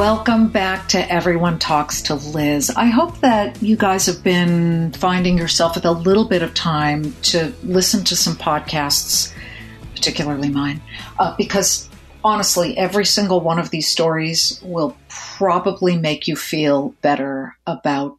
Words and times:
Welcome 0.00 0.48
back 0.48 0.88
to 0.88 1.12
Everyone 1.12 1.58
Talks 1.58 2.00
to 2.04 2.14
Liz. 2.14 2.70
I 2.74 2.86
hope 2.86 3.18
that 3.18 3.62
you 3.62 3.76
guys 3.76 4.06
have 4.06 4.24
been 4.24 4.92
finding 4.92 5.36
yourself 5.36 5.74
with 5.74 5.84
a 5.84 5.92
little 5.92 6.24
bit 6.24 6.40
of 6.40 6.54
time 6.54 7.12
to 7.24 7.52
listen 7.62 8.02
to 8.04 8.16
some 8.16 8.34
podcasts, 8.34 9.30
particularly 9.94 10.48
mine, 10.48 10.80
uh, 11.18 11.36
because 11.36 11.90
honestly, 12.24 12.78
every 12.78 13.04
single 13.04 13.42
one 13.42 13.58
of 13.58 13.68
these 13.68 13.88
stories 13.88 14.58
will 14.64 14.96
probably 15.10 15.98
make 15.98 16.26
you 16.26 16.34
feel 16.34 16.94
better 17.02 17.54
about 17.66 18.16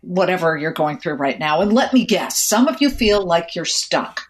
whatever 0.00 0.56
you're 0.56 0.72
going 0.72 0.96
through 0.96 1.16
right 1.16 1.38
now. 1.38 1.60
And 1.60 1.74
let 1.74 1.92
me 1.92 2.06
guess, 2.06 2.42
some 2.42 2.68
of 2.68 2.80
you 2.80 2.88
feel 2.88 3.22
like 3.22 3.54
you're 3.54 3.66
stuck. 3.66 4.22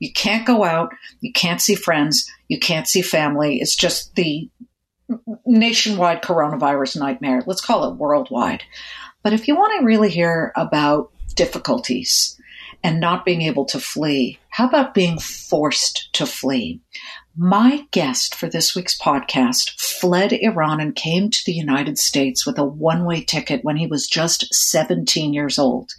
You 0.00 0.12
can't 0.12 0.44
go 0.44 0.64
out, 0.64 0.92
you 1.20 1.32
can't 1.32 1.60
see 1.60 1.76
friends, 1.76 2.28
you 2.48 2.58
can't 2.58 2.88
see 2.88 3.02
family. 3.02 3.60
It's 3.60 3.76
just 3.76 4.16
the 4.16 4.48
nationwide 5.46 6.22
coronavirus 6.22 6.98
nightmare. 6.98 7.42
Let's 7.46 7.60
call 7.60 7.90
it 7.90 7.96
worldwide. 7.96 8.62
But 9.22 9.32
if 9.32 9.48
you 9.48 9.56
want 9.56 9.78
to 9.78 9.84
really 9.84 10.10
hear 10.10 10.52
about 10.56 11.12
difficulties 11.34 12.40
and 12.82 13.00
not 13.00 13.24
being 13.24 13.42
able 13.42 13.66
to 13.66 13.80
flee, 13.80 14.38
how 14.48 14.66
about 14.66 14.94
being 14.94 15.18
forced 15.18 16.12
to 16.14 16.26
flee? 16.26 16.80
My 17.36 17.86
guest 17.90 18.34
for 18.34 18.48
this 18.48 18.74
week's 18.74 18.98
podcast 18.98 19.78
fled 19.78 20.32
Iran 20.32 20.80
and 20.80 20.94
came 20.94 21.30
to 21.30 21.40
the 21.46 21.52
United 21.52 21.98
States 21.98 22.44
with 22.44 22.58
a 22.58 22.64
one 22.64 23.04
way 23.04 23.22
ticket 23.22 23.64
when 23.64 23.76
he 23.76 23.86
was 23.86 24.06
just 24.06 24.52
17 24.52 25.32
years 25.32 25.58
old. 25.58 25.92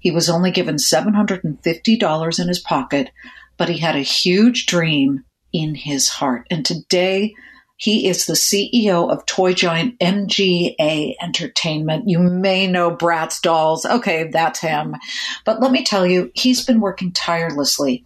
He 0.00 0.10
was 0.10 0.28
only 0.28 0.50
given 0.50 0.76
$750 0.76 2.40
in 2.40 2.48
his 2.48 2.58
pocket, 2.60 3.10
but 3.56 3.68
he 3.68 3.78
had 3.78 3.96
a 3.96 4.00
huge 4.00 4.66
dream 4.66 5.24
in 5.52 5.74
his 5.74 6.08
heart. 6.08 6.46
And 6.50 6.66
today, 6.66 7.34
he 7.76 8.08
is 8.08 8.26
the 8.26 8.34
CEO 8.34 9.10
of 9.10 9.26
toy 9.26 9.52
giant 9.52 9.98
MGA 9.98 11.14
Entertainment. 11.20 12.08
You 12.08 12.20
may 12.20 12.66
know 12.66 12.94
Bratz 12.94 13.40
Dolls. 13.40 13.84
Okay, 13.84 14.28
that's 14.32 14.60
him. 14.60 14.96
But 15.44 15.60
let 15.60 15.72
me 15.72 15.84
tell 15.84 16.06
you, 16.06 16.30
he's 16.34 16.64
been 16.64 16.80
working 16.80 17.12
tirelessly 17.12 18.04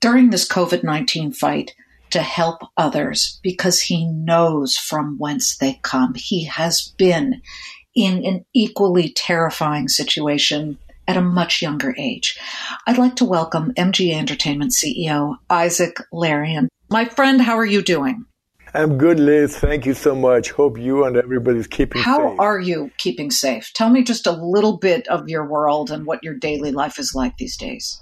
during 0.00 0.30
this 0.30 0.46
COVID 0.46 0.82
19 0.82 1.32
fight 1.32 1.74
to 2.10 2.20
help 2.20 2.62
others 2.76 3.38
because 3.42 3.80
he 3.80 4.04
knows 4.06 4.76
from 4.76 5.16
whence 5.18 5.56
they 5.56 5.78
come. 5.82 6.14
He 6.14 6.44
has 6.44 6.92
been 6.98 7.40
in 7.94 8.24
an 8.24 8.44
equally 8.52 9.10
terrifying 9.10 9.88
situation 9.88 10.78
at 11.06 11.16
a 11.16 11.22
much 11.22 11.62
younger 11.62 11.94
age. 11.98 12.38
I'd 12.86 12.98
like 12.98 13.16
to 13.16 13.24
welcome 13.24 13.72
MGA 13.74 14.14
Entertainment 14.14 14.72
CEO 14.72 15.36
Isaac 15.48 15.98
Larian. 16.12 16.68
My 16.88 17.04
friend, 17.04 17.40
how 17.40 17.56
are 17.56 17.66
you 17.66 17.82
doing? 17.82 18.26
I'm 18.72 18.98
good, 18.98 19.18
Liz. 19.18 19.56
Thank 19.56 19.84
you 19.84 19.94
so 19.94 20.14
much. 20.14 20.52
Hope 20.52 20.78
you 20.78 21.04
and 21.04 21.16
everybody's 21.16 21.66
keeping 21.66 22.02
How 22.02 22.30
safe. 22.30 22.40
are 22.40 22.60
you 22.60 22.90
keeping 22.98 23.30
safe? 23.30 23.72
Tell 23.74 23.90
me 23.90 24.04
just 24.04 24.26
a 24.26 24.32
little 24.32 24.76
bit 24.76 25.08
of 25.08 25.28
your 25.28 25.44
world 25.44 25.90
and 25.90 26.06
what 26.06 26.22
your 26.22 26.34
daily 26.34 26.70
life 26.70 26.98
is 26.98 27.12
like 27.14 27.36
these 27.36 27.56
days. 27.56 28.00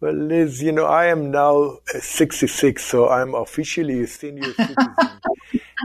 Well, 0.00 0.14
Liz, 0.14 0.62
you 0.62 0.72
know, 0.72 0.86
I 0.86 1.06
am 1.06 1.30
now 1.30 1.78
uh, 1.94 2.00
66, 2.00 2.82
so 2.82 3.08
I'm 3.08 3.34
officially 3.34 4.00
a 4.02 4.06
senior 4.06 4.52
citizen. 4.54 5.10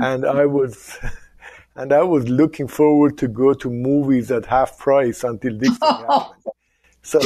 and 0.02 0.26
I 0.26 0.46
was 0.46 0.98
and 1.76 1.92
I 1.92 2.04
was 2.04 2.30
looking 2.30 2.68
forward 2.68 3.18
to 3.18 3.28
go 3.28 3.54
to 3.54 3.70
movies 3.70 4.32
at 4.32 4.46
half 4.46 4.78
price 4.78 5.24
until 5.24 5.58
this 5.58 5.78
thing 5.78 5.78
oh. 5.82 6.20
happened. 6.20 6.44
So 7.02 7.20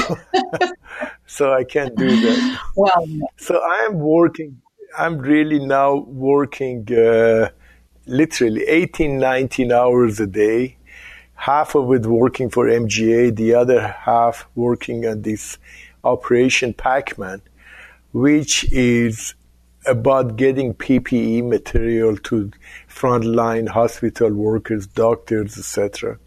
so 1.26 1.54
I 1.54 1.64
can't 1.64 1.96
do 1.96 2.10
that. 2.10 2.60
Well, 2.76 3.08
so 3.38 3.60
I 3.60 3.86
am 3.86 4.00
working 4.00 4.62
I'm 4.98 5.18
really 5.18 5.60
now 5.60 5.96
working 5.96 6.88
uh, 6.94 7.50
literally 8.06 8.64
18, 8.64 9.18
19 9.18 9.72
hours 9.72 10.20
a 10.20 10.28
day. 10.28 10.78
Half 11.36 11.76
of 11.76 11.92
it 11.94 12.06
working 12.06 12.50
for 12.50 12.68
MGA, 12.68 13.36
the 13.36 13.56
other 13.56 13.88
half 13.88 14.48
working 14.56 15.06
on 15.08 15.24
this 15.24 15.58
Operation 16.04 16.74
Pac-Man, 16.74 17.42
which 18.12 18.72
is 18.72 19.34
about 19.86 20.36
getting 20.36 20.74
PPE 20.76 21.48
material 21.48 22.16
to 22.18 22.52
frontline 22.88 23.68
hospital 23.68 24.32
workers, 24.32 24.86
doctors, 24.86 25.58
etc. 25.58 26.20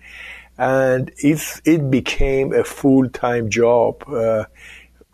And 0.58 1.12
it's, 1.18 1.62
it 1.64 1.91
became 1.91 2.52
a 2.52 2.64
full-time 2.64 3.48
job. 3.48 4.02
Uh, 4.08 4.44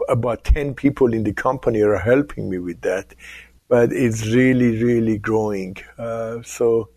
about 0.08 0.44
10 0.44 0.74
people 0.74 1.12
in 1.12 1.24
the 1.24 1.32
company 1.32 1.82
are 1.82 1.98
helping 1.98 2.50
me 2.50 2.58
with 2.58 2.80
that 2.82 3.14
but 3.72 3.90
it's 3.90 4.26
really, 4.26 4.84
really 4.84 5.16
growing. 5.16 5.74
Uh, 5.96 6.42
so 6.44 6.90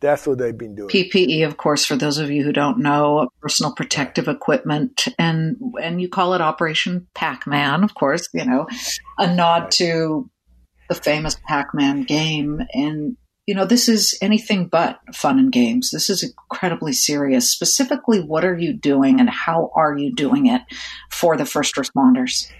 that's 0.00 0.26
what 0.26 0.40
I've 0.40 0.56
been 0.56 0.74
doing. 0.74 0.88
PPE, 0.88 1.46
of 1.46 1.58
course, 1.58 1.84
for 1.84 1.94
those 1.94 2.16
of 2.16 2.30
you 2.30 2.42
who 2.42 2.54
don't 2.54 2.78
know, 2.78 3.28
personal 3.42 3.74
protective 3.74 4.28
equipment, 4.28 5.08
and 5.18 5.58
and 5.82 6.00
you 6.00 6.08
call 6.08 6.32
it 6.32 6.40
Operation 6.40 7.06
Pac-Man, 7.14 7.84
of 7.84 7.94
course, 7.94 8.30
you 8.32 8.46
know, 8.46 8.66
a 9.18 9.34
nod 9.34 9.64
right. 9.64 9.70
to 9.72 10.30
the 10.88 10.94
famous 10.94 11.36
Pac-Man 11.46 12.04
game. 12.04 12.62
And 12.72 13.18
you 13.46 13.54
know, 13.54 13.66
this 13.66 13.86
is 13.86 14.16
anything 14.22 14.68
but 14.68 15.00
fun 15.14 15.38
and 15.38 15.52
games. 15.52 15.90
This 15.90 16.08
is 16.08 16.22
incredibly 16.22 16.94
serious. 16.94 17.52
Specifically, 17.52 18.20
what 18.20 18.46
are 18.46 18.56
you 18.56 18.72
doing, 18.72 19.20
and 19.20 19.28
how 19.28 19.70
are 19.76 19.98
you 19.98 20.14
doing 20.14 20.46
it 20.46 20.62
for 21.10 21.36
the 21.36 21.44
first 21.44 21.74
responders? 21.74 22.50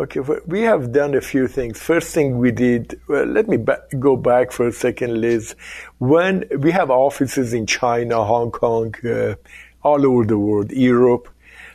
Okay, 0.00 0.20
we 0.46 0.62
have 0.62 0.92
done 0.92 1.14
a 1.14 1.20
few 1.20 1.46
things. 1.46 1.78
First 1.78 2.14
thing 2.14 2.38
we 2.38 2.52
did, 2.52 2.98
well, 3.06 3.26
let 3.26 3.48
me 3.48 3.58
ba- 3.58 3.82
go 3.98 4.16
back 4.16 4.50
for 4.50 4.66
a 4.66 4.72
second, 4.72 5.20
Liz. 5.20 5.54
When 5.98 6.46
we 6.58 6.70
have 6.70 6.90
offices 6.90 7.52
in 7.52 7.66
China, 7.66 8.24
Hong 8.24 8.50
Kong, 8.50 8.94
uh, 9.04 9.34
all 9.82 10.06
over 10.06 10.24
the 10.24 10.38
world, 10.38 10.72
Europe. 10.72 11.28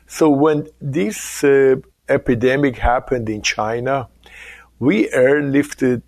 So 0.07 0.31
when 0.31 0.67
this 0.81 1.43
uh, 1.43 1.75
epidemic 2.09 2.77
happened 2.77 3.29
in 3.29 3.43
China, 3.43 4.07
we 4.79 5.07
airlifted 5.09 6.01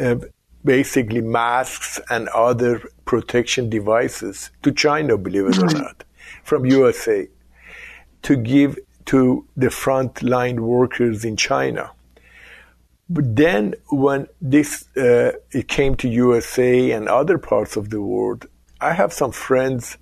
uh, 0.00 0.16
basically 0.64 1.20
masks 1.20 2.00
and 2.08 2.28
other 2.28 2.80
protection 3.04 3.68
devices 3.68 4.50
to 4.62 4.72
China, 4.72 5.18
believe 5.18 5.44
it 5.44 5.58
or 5.58 5.66
mm-hmm. 5.66 5.82
not, 5.82 6.04
from 6.42 6.64
USA 6.64 7.28
to 8.22 8.36
give 8.36 8.78
to 9.06 9.46
the 9.56 9.68
frontline 9.68 10.60
workers 10.60 11.24
in 11.24 11.36
China. 11.36 11.90
But 13.08 13.36
then, 13.36 13.74
when 13.90 14.28
this 14.40 14.88
uh, 14.96 15.32
it 15.50 15.68
came 15.68 15.94
to 15.96 16.08
USA 16.08 16.90
and 16.92 17.08
other 17.08 17.36
parts 17.36 17.76
of 17.76 17.90
the 17.90 18.00
world, 18.00 18.46
I 18.80 18.94
have 18.94 19.12
some 19.12 19.32
friends 19.32 19.98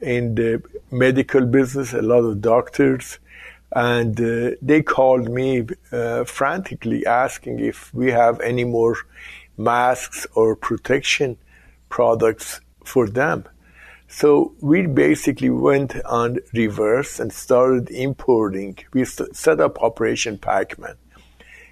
in 0.00 0.34
the 0.34 0.62
medical 0.90 1.44
business, 1.44 1.92
a 1.92 2.00
lot 2.00 2.24
of 2.24 2.40
doctors, 2.40 3.18
and 3.72 4.18
uh, 4.20 4.56
they 4.62 4.82
called 4.82 5.28
me 5.28 5.66
uh, 5.92 6.24
frantically 6.24 7.04
asking 7.06 7.60
if 7.60 7.92
we 7.92 8.10
have 8.10 8.40
any 8.40 8.64
more 8.64 8.96
masks 9.58 10.26
or 10.34 10.56
protection 10.56 11.36
products 11.90 12.60
for 12.84 13.08
them. 13.08 13.44
So 14.12 14.54
we 14.60 14.86
basically 14.88 15.50
went 15.50 15.94
on 16.04 16.38
reverse 16.52 17.20
and 17.20 17.32
started 17.32 17.90
importing. 17.90 18.76
We 18.92 19.04
set 19.04 19.60
up 19.60 19.80
Operation 19.80 20.36
Pac-Man 20.36 20.96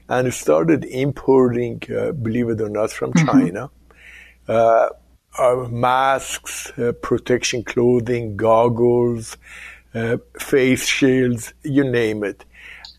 and 0.09 0.33
started 0.33 0.85
importing, 0.85 1.83
uh, 1.95 2.13
believe 2.13 2.49
it 2.49 2.61
or 2.61 2.69
not, 2.69 2.93
from 2.93 3.13
mm-hmm. 3.13 3.27
China. 3.27 3.71
Uh, 4.47 4.89
masks, 5.69 6.73
uh, 6.79 6.93
protection 7.03 7.65
clothing, 7.65 8.37
goggles, 8.37 9.37
uh, 9.95 10.19
face 10.39 10.87
shields, 10.87 11.53
you 11.65 11.83
name 11.83 12.23
it, 12.23 12.45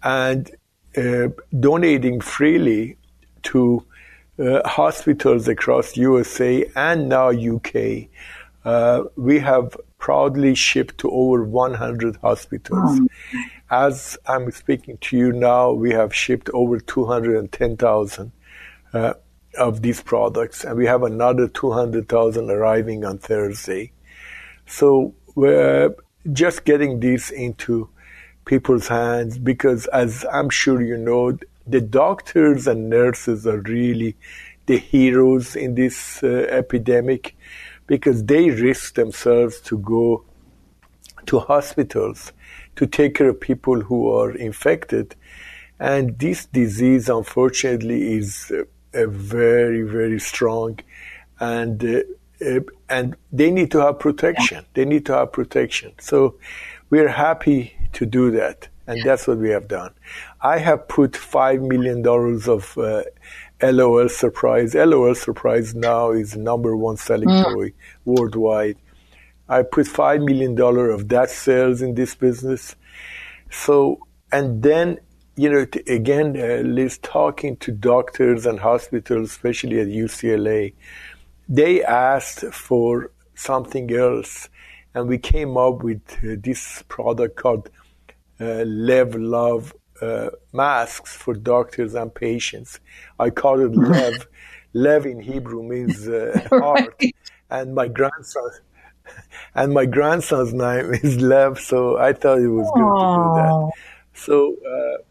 and 0.04 0.52
uh, 0.98 1.30
donating 1.58 2.20
freely 2.20 2.98
to 3.44 3.86
uh, 4.38 4.68
hospitals 4.68 5.48
across 5.48 5.96
USA 5.96 6.70
and 6.76 7.08
now 7.08 7.30
UK 7.30 8.10
uh, 8.66 9.04
we 9.16 9.40
have 9.40 9.76
proudly 9.98 10.56
shipped 10.56 10.98
to 11.00 11.10
over 11.12 11.44
100 11.44 12.18
hospitals. 12.18 13.00
Oh. 13.00 13.08
As 13.70 14.18
I'm 14.26 14.52
speaking 14.52 14.98
to 15.02 15.18
you 15.18 15.32
now, 15.32 15.72
we 15.72 15.92
have 15.92 16.16
shipped 16.16 16.50
over 16.54 16.80
210,000 16.80 18.32
uh, 18.94 19.14
of 19.58 19.82
these 19.82 20.02
products, 20.02 20.64
and 20.64 20.78
we 20.78 20.86
have 20.86 21.04
another 21.04 21.48
200,000 21.48 22.50
arriving 22.50 23.06
on 23.06 23.18
Thursday. 23.18 23.92
So 24.66 25.14
we're 25.36 25.96
just 26.32 26.66
getting 26.66 27.00
these 27.00 27.30
into 27.32 27.90
people's 28.46 28.88
hands 28.88 29.38
because, 29.38 29.86
as 29.88 30.26
I'm 30.32 30.50
sure 30.50 30.82
you 30.82 30.98
know, 30.98 31.38
the 31.68 31.82
doctors 31.82 32.68
and 32.68 32.90
nurses 32.90 33.46
are 33.46 33.60
really 33.60 34.16
the 34.66 34.78
heroes 34.78 35.56
in 35.56 35.76
this 35.76 36.24
uh, 36.24 36.46
epidemic 36.50 37.36
because 37.90 38.24
they 38.24 38.52
risk 38.52 38.94
themselves 38.94 39.60
to 39.62 39.80
go 39.80 40.24
to 41.26 41.40
hospitals 41.40 42.32
to 42.76 42.86
take 42.86 43.16
care 43.16 43.30
of 43.30 43.42
people 43.42 43.82
who 43.82 44.10
are 44.16 44.32
infected. 44.32 45.16
And 45.80 46.18
this 46.20 46.46
disease, 46.46 47.10
unfortunately, 47.10 48.14
is 48.14 48.52
a, 48.94 49.08
very, 49.08 49.82
very 49.82 50.20
strong 50.20 50.80
and 51.40 51.84
uh, 51.84 52.02
uh, 52.46 52.60
and 52.90 53.16
they 53.32 53.52
need 53.52 53.72
to 53.72 53.80
have 53.80 54.00
protection. 54.00 54.66
They 54.74 54.86
need 54.86 55.06
to 55.08 55.14
have 55.14 55.34
protection. 55.34 55.94
So 56.00 56.36
we're 56.90 57.10
happy 57.10 57.74
to 57.94 58.06
do 58.06 58.32
that, 58.32 58.70
and 58.88 59.02
that's 59.04 59.28
what 59.28 59.40
we 59.40 59.50
have 59.50 59.68
done. 59.68 59.94
I 60.42 60.58
have 60.60 60.88
put 60.88 61.18
five 61.18 61.62
million 61.62 62.02
dollars 62.02 62.48
of 62.48 62.78
uh, 62.78 63.04
LOL 63.62 64.10
Surprise. 64.10 64.74
LOL 64.76 65.16
Surprise 65.16 65.76
now 65.76 66.12
is 66.12 66.36
number 66.36 66.76
one 66.76 66.98
selling 66.98 67.30
mm. 67.30 67.44
toy 67.44 67.74
worldwide. 68.06 68.78
I 69.48 69.64
put 69.64 69.88
five 69.88 70.22
million 70.22 70.56
dollar 70.56 70.90
of 70.90 71.10
that 71.10 71.30
sales 71.30 71.82
in 71.82 71.96
this 71.96 72.16
business. 72.16 72.76
So, 73.50 74.00
and 74.32 74.62
then 74.62 75.00
you 75.40 75.50
know, 75.50 75.64
t- 75.64 75.80
again, 75.88 76.36
uh, 76.38 76.68
Liz, 76.68 76.98
talking 76.98 77.56
to 77.58 77.72
doctors 77.72 78.46
and 78.46 78.60
hospitals, 78.60 79.32
especially 79.32 79.80
at 79.80 79.88
UCLA, 79.88 80.74
they 81.48 81.82
asked 81.82 82.42
for 82.54 83.12
something 83.36 83.90
else, 83.96 84.50
and 84.94 85.08
we 85.08 85.18
came 85.18 85.56
up 85.56 85.82
with 85.82 86.02
uh, 86.24 86.36
this 86.44 86.84
product 86.90 87.38
called 87.38 87.70
uh, 88.42 88.64
Lev 88.66 89.16
Love 89.16 89.74
uh, 90.02 90.30
masks 90.54 91.16
for 91.16 91.34
doctors 91.34 91.96
and 91.96 92.14
patients. 92.14 92.80
I 93.20 93.30
call 93.30 93.60
it 93.60 93.76
Lev. 93.76 94.28
Lev 94.74 95.06
in 95.14 95.20
Hebrew 95.20 95.64
means 95.64 96.08
uh, 96.08 96.48
heart, 96.50 96.96
right. 97.02 97.16
and 97.50 97.74
my 97.74 97.88
grandson 97.88 98.50
and 99.56 99.74
my 99.74 99.86
grandson's 99.86 100.54
name 100.54 100.94
is 101.04 101.20
Lev, 101.20 101.60
so 101.60 101.98
I 101.98 102.14
thought 102.14 102.40
it 102.40 102.50
was 102.50 102.70
good 102.74 102.84
Aww. 102.84 103.10
to 103.10 103.24
do 103.24 103.36
that. 103.36 103.72
So, 104.14 104.56
uh, 104.66 105.04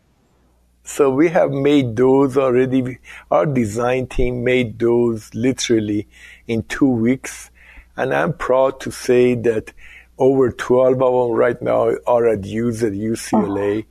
so 0.85 1.11
we 1.11 1.29
have 1.29 1.50
made 1.50 1.96
those 1.96 2.37
already. 2.37 2.99
Our 3.31 3.46
design 3.46 4.06
team 4.06 4.44
made 4.44 4.79
those 4.79 5.35
literally 5.35 6.08
in 6.46 6.62
two 6.64 6.88
weeks, 6.88 7.50
and 7.96 8.14
I'm 8.14 8.32
proud 8.32 8.81
to 8.81 8.90
say 8.90 9.35
that 9.35 9.73
over 10.19 10.50
12 10.50 11.00
of 11.00 11.29
them 11.29 11.37
right 11.37 11.61
now 11.62 11.93
are 12.06 12.29
at 12.29 12.44
use 12.44 12.82
at 12.82 12.93
UCLA. 12.93 13.87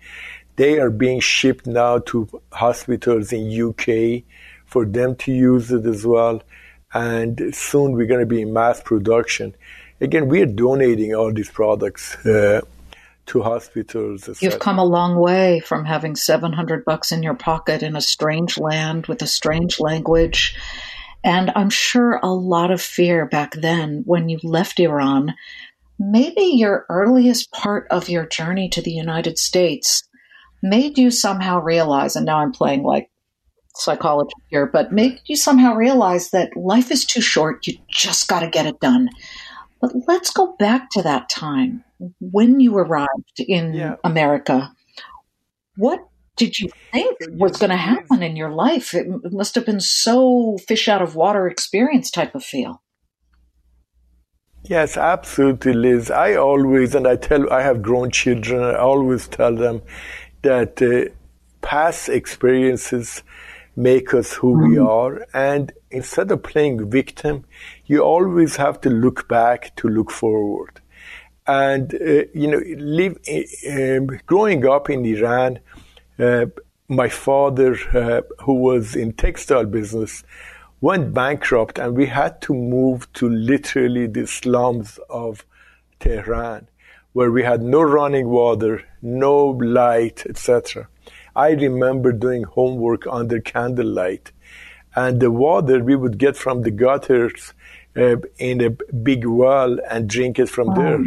They 0.58 0.80
are 0.80 0.90
being 0.90 1.20
shipped 1.20 1.66
now 1.66 2.00
to 2.00 2.28
hospitals 2.52 3.32
in 3.32 3.50
UK 3.50 4.24
for 4.66 4.86
them 4.86 5.16
to 5.16 5.32
use 5.32 5.72
it 5.72 5.86
as 5.86 6.06
well. 6.06 6.42
And 6.94 7.54
soon 7.54 7.94
we're 7.94 8.08
going 8.08 8.22
to 8.22 8.26
be 8.26 8.42
in 8.42 8.54
mass 8.54 8.82
production. 8.82 9.56
Again, 10.02 10.28
we 10.28 10.42
are 10.42 10.48
donating 10.48 11.16
all 11.16 11.32
these 11.32 11.50
products 11.50 12.16
uh, 12.26 12.62
to 13.28 13.42
hospitals. 13.42 14.30
You've 14.42 14.60
come 14.60 14.80
a 14.80 14.86
long 14.86 15.20
way 15.20 15.60
from 15.60 15.86
having 15.86 16.16
700 16.16 16.86
bucks 16.86 17.12
in 17.12 17.24
your 17.24 17.36
pocket 17.36 17.84
in 17.84 17.96
a 17.96 18.02
strange 18.02 18.58
land 18.58 19.08
with 19.08 19.22
a 19.22 19.28
strange 19.28 19.80
language. 19.80 20.56
And 21.24 21.52
I'm 21.56 21.70
sure 21.70 22.20
a 22.24 22.34
lot 22.34 22.72
of 22.72 22.82
fear 22.82 23.26
back 23.26 23.54
then 23.54 24.04
when 24.06 24.30
you 24.30 24.40
left 24.44 24.80
Iran. 24.80 25.34
Maybe 26.00 26.44
your 26.44 26.86
earliest 26.90 27.52
part 27.52 27.88
of 27.90 28.08
your 28.08 28.28
journey 28.28 28.70
to 28.70 28.82
the 28.82 28.92
United 28.92 29.38
States 29.38 30.07
made 30.70 30.98
you 30.98 31.12
somehow 31.12 31.60
realize, 31.60 32.16
and 32.16 32.26
now 32.26 32.40
I'm 32.40 32.52
playing 32.52 32.84
like 32.84 33.10
psychology 33.76 34.34
here, 34.50 34.66
but 34.66 34.92
made 34.92 35.20
you 35.26 35.36
somehow 35.36 35.76
realize 35.76 36.32
that 36.32 36.56
life 36.56 36.92
is 36.92 37.06
too 37.06 37.22
short. 37.22 37.68
You 37.68 37.78
just 37.90 38.28
got 38.28 38.40
to 38.42 38.50
get 38.50 38.66
it 38.66 38.80
done. 38.80 39.10
But 39.80 39.92
let's 40.08 40.32
go 40.32 40.56
back 40.58 40.90
to 40.92 41.02
that 41.04 41.30
time 41.30 41.84
when 42.20 42.60
you 42.60 42.78
arrived 42.78 43.40
in 43.40 43.74
yeah. 43.74 43.96
America. 44.04 44.72
What 45.76 46.00
did 46.36 46.60
you 46.60 46.70
think 46.92 47.18
was 47.32 47.58
going 47.58 47.70
to 47.70 47.78
happen 47.78 48.24
in 48.24 48.36
your 48.36 48.52
life? 48.52 48.94
It 48.94 49.08
must 49.32 49.56
have 49.56 49.66
been 49.66 49.80
so 49.80 50.58
fish 50.68 50.88
out 50.88 51.02
of 51.02 51.16
water 51.16 51.48
experience 51.48 52.10
type 52.10 52.34
of 52.34 52.44
feel. 52.44 52.82
Yes, 54.64 54.98
absolutely, 54.98 55.74
Liz. 55.74 56.12
I 56.12 56.36
always, 56.36 56.94
and 56.94 57.08
I 57.08 57.16
tell, 57.16 57.52
I 57.54 57.62
have 57.62 57.82
grown 57.82 58.12
children, 58.12 58.64
I 58.64 58.76
always 58.76 59.28
tell 59.28 59.56
them 59.56 59.82
that 60.42 60.82
uh, 60.82 61.12
past 61.62 62.10
experiences 62.10 63.24
make 63.76 64.14
us 64.14 64.34
who 64.34 64.56
mm-hmm. 64.56 64.72
we 64.72 64.78
are. 64.80 65.28
And 65.34 65.72
instead 65.92 66.32
of 66.32 66.44
playing 66.44 66.90
victim, 66.90 67.46
you 67.86 68.02
always 68.02 68.56
have 68.58 68.82
to 68.82 68.90
look 68.90 69.28
back 69.28 69.76
to 69.78 69.88
look 69.88 70.12
forward. 70.12 70.82
And, 71.46 71.94
uh, 71.94 72.24
you 72.34 72.48
know, 72.48 72.62
live, 72.78 73.18
uh, 73.30 74.18
growing 74.26 74.66
up 74.66 74.90
in 74.90 75.06
Iran, 75.06 75.60
uh, 76.20 76.48
my 76.90 77.08
father, 77.08 77.78
uh, 77.94 78.22
who 78.44 78.56
was 78.56 78.96
in 78.96 79.14
textile 79.14 79.66
business, 79.66 80.24
went 80.82 81.14
bankrupt 81.14 81.80
and 81.80 81.96
we 81.96 82.06
had 82.08 82.42
to 82.42 82.54
move 82.54 83.12
to 83.14 83.30
literally 83.30 84.08
the 84.08 84.28
slums 84.28 85.00
of 85.10 85.46
Tehran 86.00 86.68
where 87.18 87.32
we 87.32 87.42
had 87.42 87.64
no 87.64 87.82
running 87.82 88.30
water, 88.30 88.84
no 89.02 89.48
light, 89.48 90.24
etc. 90.30 90.88
I 91.36 91.50
remember 91.54 92.12
doing 92.12 92.44
homework 92.44 93.08
under 93.08 93.40
candlelight, 93.40 94.32
and 94.96 95.20
the 95.20 95.32
water 95.32 95.84
we 95.84 95.96
would 95.96 96.20
get 96.20 96.38
from 96.38 96.62
the 96.62 96.70
gutters 96.70 97.56
uh, 97.96 98.18
in 98.38 98.62
a 98.62 98.70
big 99.10 99.26
well 99.26 99.80
and 99.90 100.08
drink 100.08 100.38
it 100.38 100.48
from 100.48 100.68
wow. 100.68 100.76
there. 100.76 101.06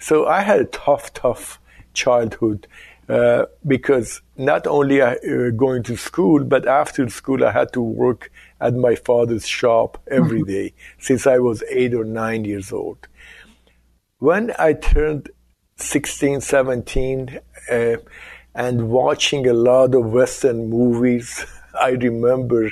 So 0.00 0.26
I 0.26 0.40
had 0.40 0.58
a 0.58 0.64
tough, 0.64 1.12
tough 1.12 1.60
childhood. 1.92 2.66
Uh, 3.08 3.44
because 3.66 4.22
not 4.36 4.66
only 4.66 5.02
uh, 5.02 5.14
going 5.50 5.82
to 5.82 5.94
school, 5.94 6.42
but 6.42 6.66
after 6.66 7.06
school 7.10 7.44
I 7.44 7.52
had 7.52 7.70
to 7.74 7.82
work 7.82 8.32
at 8.60 8.74
my 8.74 8.94
father's 8.94 9.46
shop 9.46 10.02
every 10.10 10.40
mm-hmm. 10.40 10.74
since 10.98 11.26
I 11.26 11.38
was 11.38 11.62
eight 11.70 11.92
or 11.94 12.04
nine 12.04 12.46
years 12.46 12.72
old. 12.72 13.06
When 14.18 14.52
I 14.58 14.72
turned 14.72 15.28
16, 15.76 16.40
17, 16.40 17.40
uh, 17.70 17.96
and 18.54 18.88
watching 18.88 19.46
a 19.48 19.52
lot 19.52 19.94
of 19.94 20.06
Western 20.06 20.70
movies, 20.70 21.44
I 21.80 21.90
remember 21.90 22.70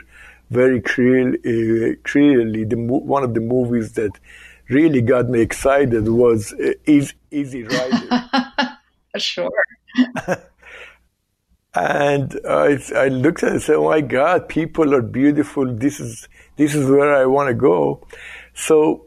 very 0.50 0.80
clear, 0.80 1.30
uh, 1.34 1.94
clearly 2.04 2.64
the 2.64 2.76
one 2.76 3.24
of 3.24 3.34
the 3.34 3.40
movies 3.40 3.92
that 3.92 4.12
really 4.68 5.00
got 5.00 5.28
me 5.28 5.40
excited 5.40 6.08
was 6.08 6.52
uh, 6.52 6.72
Easy, 6.86 7.14
Easy 7.30 7.64
Rider. 7.64 8.28
sure. 9.16 9.50
and 11.74 12.38
I, 12.48 12.78
I 12.94 13.08
looked 13.08 13.42
at 13.42 13.48
it 13.48 13.52
and 13.52 13.62
said, 13.62 13.76
"Oh 13.76 13.88
my 13.88 14.00
God, 14.02 14.48
people 14.48 14.94
are 14.94 15.02
beautiful. 15.02 15.74
This 15.74 16.00
is 16.00 16.28
this 16.56 16.74
is 16.74 16.88
where 16.88 17.14
I 17.14 17.26
want 17.26 17.48
to 17.48 17.54
go." 17.54 18.06
So 18.54 19.06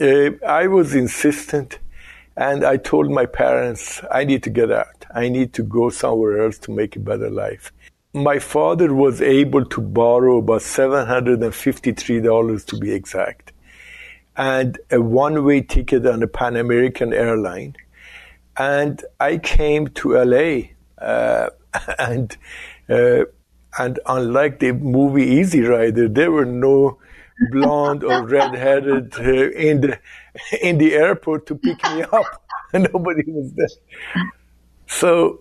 uh, 0.00 0.30
I 0.46 0.66
was 0.66 0.94
insistent 0.94 1.78
and 2.36 2.64
I 2.64 2.76
told 2.76 3.10
my 3.10 3.24
parents, 3.24 4.02
I 4.10 4.24
need 4.24 4.42
to 4.42 4.50
get 4.50 4.70
out. 4.70 5.06
I 5.14 5.28
need 5.28 5.54
to 5.54 5.62
go 5.62 5.88
somewhere 5.88 6.44
else 6.44 6.58
to 6.60 6.70
make 6.70 6.96
a 6.96 7.00
better 7.00 7.30
life. 7.30 7.72
My 8.12 8.38
father 8.38 8.92
was 8.94 9.22
able 9.22 9.64
to 9.66 9.80
borrow 9.80 10.38
about 10.38 10.60
$753 10.60 12.66
to 12.66 12.78
be 12.78 12.92
exact, 12.92 13.52
and 14.36 14.78
a 14.90 15.00
one 15.00 15.44
way 15.44 15.62
ticket 15.62 16.06
on 16.06 16.22
a 16.22 16.26
Pan 16.26 16.56
American 16.56 17.12
airline. 17.12 17.76
And 18.58 19.04
I 19.20 19.36
came 19.38 19.88
to 19.88 20.14
LA, 20.14 20.60
uh, 20.98 21.50
and 21.98 22.34
uh, 22.88 23.24
and 23.78 24.00
unlike 24.06 24.60
the 24.60 24.72
movie 24.72 25.24
Easy 25.24 25.60
Rider, 25.62 26.08
there 26.08 26.30
were 26.30 26.46
no 26.46 26.98
blonde 27.50 28.04
or 28.04 28.26
red-headed 28.26 29.14
uh, 29.18 29.50
in 29.50 29.80
the 29.80 29.98
in 30.62 30.78
the 30.78 30.94
airport 30.94 31.46
to 31.46 31.54
pick 31.54 31.82
me 31.84 32.02
up. 32.02 32.42
Nobody 32.74 33.22
was 33.26 33.52
there. 33.52 33.68
So, 34.86 35.40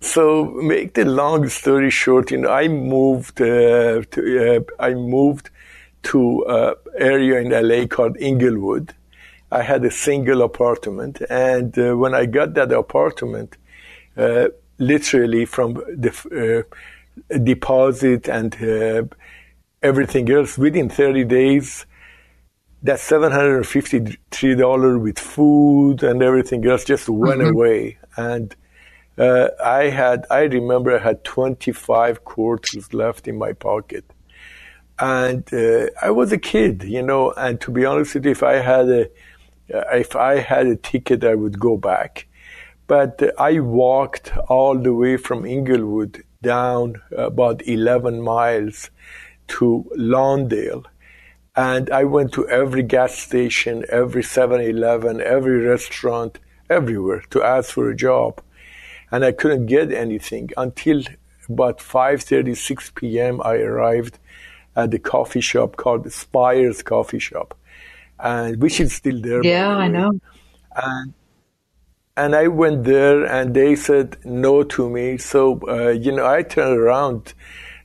so 0.00 0.44
make 0.44 0.94
the 0.94 1.04
long 1.04 1.48
story 1.48 1.90
short, 1.90 2.30
you 2.30 2.38
know, 2.38 2.50
I 2.50 2.68
moved 2.68 3.40
uh, 3.40 4.02
to 4.02 4.66
uh, 4.78 4.82
I 4.82 4.94
moved 4.94 5.50
to 6.04 6.74
area 6.96 7.40
in 7.40 7.50
LA 7.50 7.86
called 7.86 8.16
Inglewood. 8.18 8.94
I 9.52 9.62
had 9.62 9.84
a 9.84 9.90
single 9.90 10.42
apartment, 10.42 11.20
and 11.28 11.76
uh, 11.76 11.96
when 11.96 12.14
I 12.14 12.26
got 12.26 12.54
that 12.54 12.70
apartment, 12.72 13.56
uh, 14.16 14.48
literally 14.78 15.44
from 15.44 15.74
the 15.74 16.64
uh, 17.30 17.38
deposit 17.38 18.28
and 18.28 18.54
everything 19.82 20.30
else 20.30 20.58
within 20.58 20.88
30 20.88 21.24
days 21.24 21.86
that 22.82 22.98
$753 22.98 25.02
with 25.02 25.18
food 25.18 26.02
and 26.02 26.22
everything 26.22 26.66
else 26.66 26.84
just 26.84 27.08
went 27.08 27.40
mm-hmm. 27.40 27.54
away. 27.54 27.98
And 28.16 28.54
uh, 29.18 29.48
i 29.62 29.84
had 29.84 30.24
i 30.30 30.42
remember 30.42 30.98
i 30.98 31.02
had 31.02 31.24
25 31.24 32.24
quarters 32.24 32.94
left 32.94 33.28
in 33.28 33.36
my 33.36 33.52
pocket. 33.52 34.04
And 34.98 35.52
uh, 35.52 35.88
i 36.00 36.10
was 36.10 36.32
a 36.32 36.38
kid 36.38 36.84
you 36.84 37.02
know 37.02 37.32
and 37.32 37.60
to 37.62 37.70
be 37.70 37.84
honest 37.84 38.14
with 38.14 38.24
you 38.24 38.30
if 38.30 38.42
i 38.42 38.54
had 38.54 38.88
a 38.88 39.10
if 39.92 40.16
i 40.16 40.38
had 40.38 40.66
a 40.66 40.76
ticket 40.76 41.24
i 41.24 41.34
would 41.34 41.58
go 41.58 41.76
back. 41.76 42.26
But 42.86 43.22
i 43.38 43.60
walked 43.60 44.32
all 44.48 44.78
the 44.78 44.94
way 44.94 45.16
from 45.16 45.44
inglewood 45.44 46.24
down 46.42 47.00
about 47.16 47.66
11 47.66 48.22
miles 48.22 48.90
to 49.58 49.90
Lawndale. 49.96 50.84
And 51.56 51.90
I 51.90 52.04
went 52.04 52.32
to 52.34 52.48
every 52.48 52.82
gas 52.82 53.18
station, 53.18 53.84
every 53.90 54.22
7 54.22 54.60
Eleven, 54.60 55.20
every 55.20 55.58
restaurant, 55.66 56.38
everywhere 56.68 57.22
to 57.30 57.42
ask 57.42 57.72
for 57.72 57.90
a 57.90 57.96
job. 57.96 58.40
And 59.10 59.24
I 59.24 59.32
couldn't 59.32 59.66
get 59.66 59.92
anything 59.92 60.50
until 60.56 61.02
about 61.48 61.78
5.30, 61.78 62.56
6 62.56 62.92
p.m. 62.94 63.40
I 63.44 63.56
arrived 63.56 64.18
at 64.76 64.90
the 64.90 64.98
coffee 64.98 65.40
shop 65.40 65.76
called 65.76 66.10
Spires 66.12 66.82
Coffee 66.82 67.18
Shop, 67.18 67.56
and 68.18 68.60
which 68.62 68.80
is 68.80 68.92
still 68.92 69.20
there. 69.20 69.42
Yeah, 69.42 69.68
I 69.68 69.88
know. 69.88 70.12
And 70.76 71.14
and 72.16 72.34
I 72.34 72.48
went 72.48 72.84
there, 72.84 73.24
and 73.24 73.54
they 73.54 73.76
said 73.76 74.18
no 74.24 74.62
to 74.62 74.88
me. 74.88 75.18
So 75.18 75.60
uh, 75.68 75.90
you 75.90 76.12
know, 76.12 76.26
I 76.26 76.42
turned 76.42 76.78
around, 76.78 77.34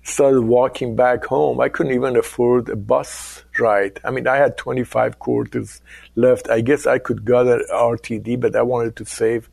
started 0.06 0.42
walking 0.42 0.96
back 0.96 1.26
home. 1.26 1.60
I 1.60 1.68
couldn't 1.68 1.94
even 1.94 2.16
afford 2.16 2.70
a 2.70 2.76
bus 2.76 3.44
ride. 3.60 4.00
I 4.04 4.12
mean, 4.12 4.28
I 4.28 4.38
had 4.38 4.56
25 4.56 5.18
quarters 5.18 5.82
left. 6.16 6.48
I 6.48 6.62
guess 6.62 6.86
I 6.86 7.00
could 7.00 7.26
get 7.26 7.48
an 7.48 7.64
RTD, 7.74 8.40
but 8.40 8.56
I 8.56 8.62
wanted 8.62 8.96
to 8.98 9.06
save 9.06 9.50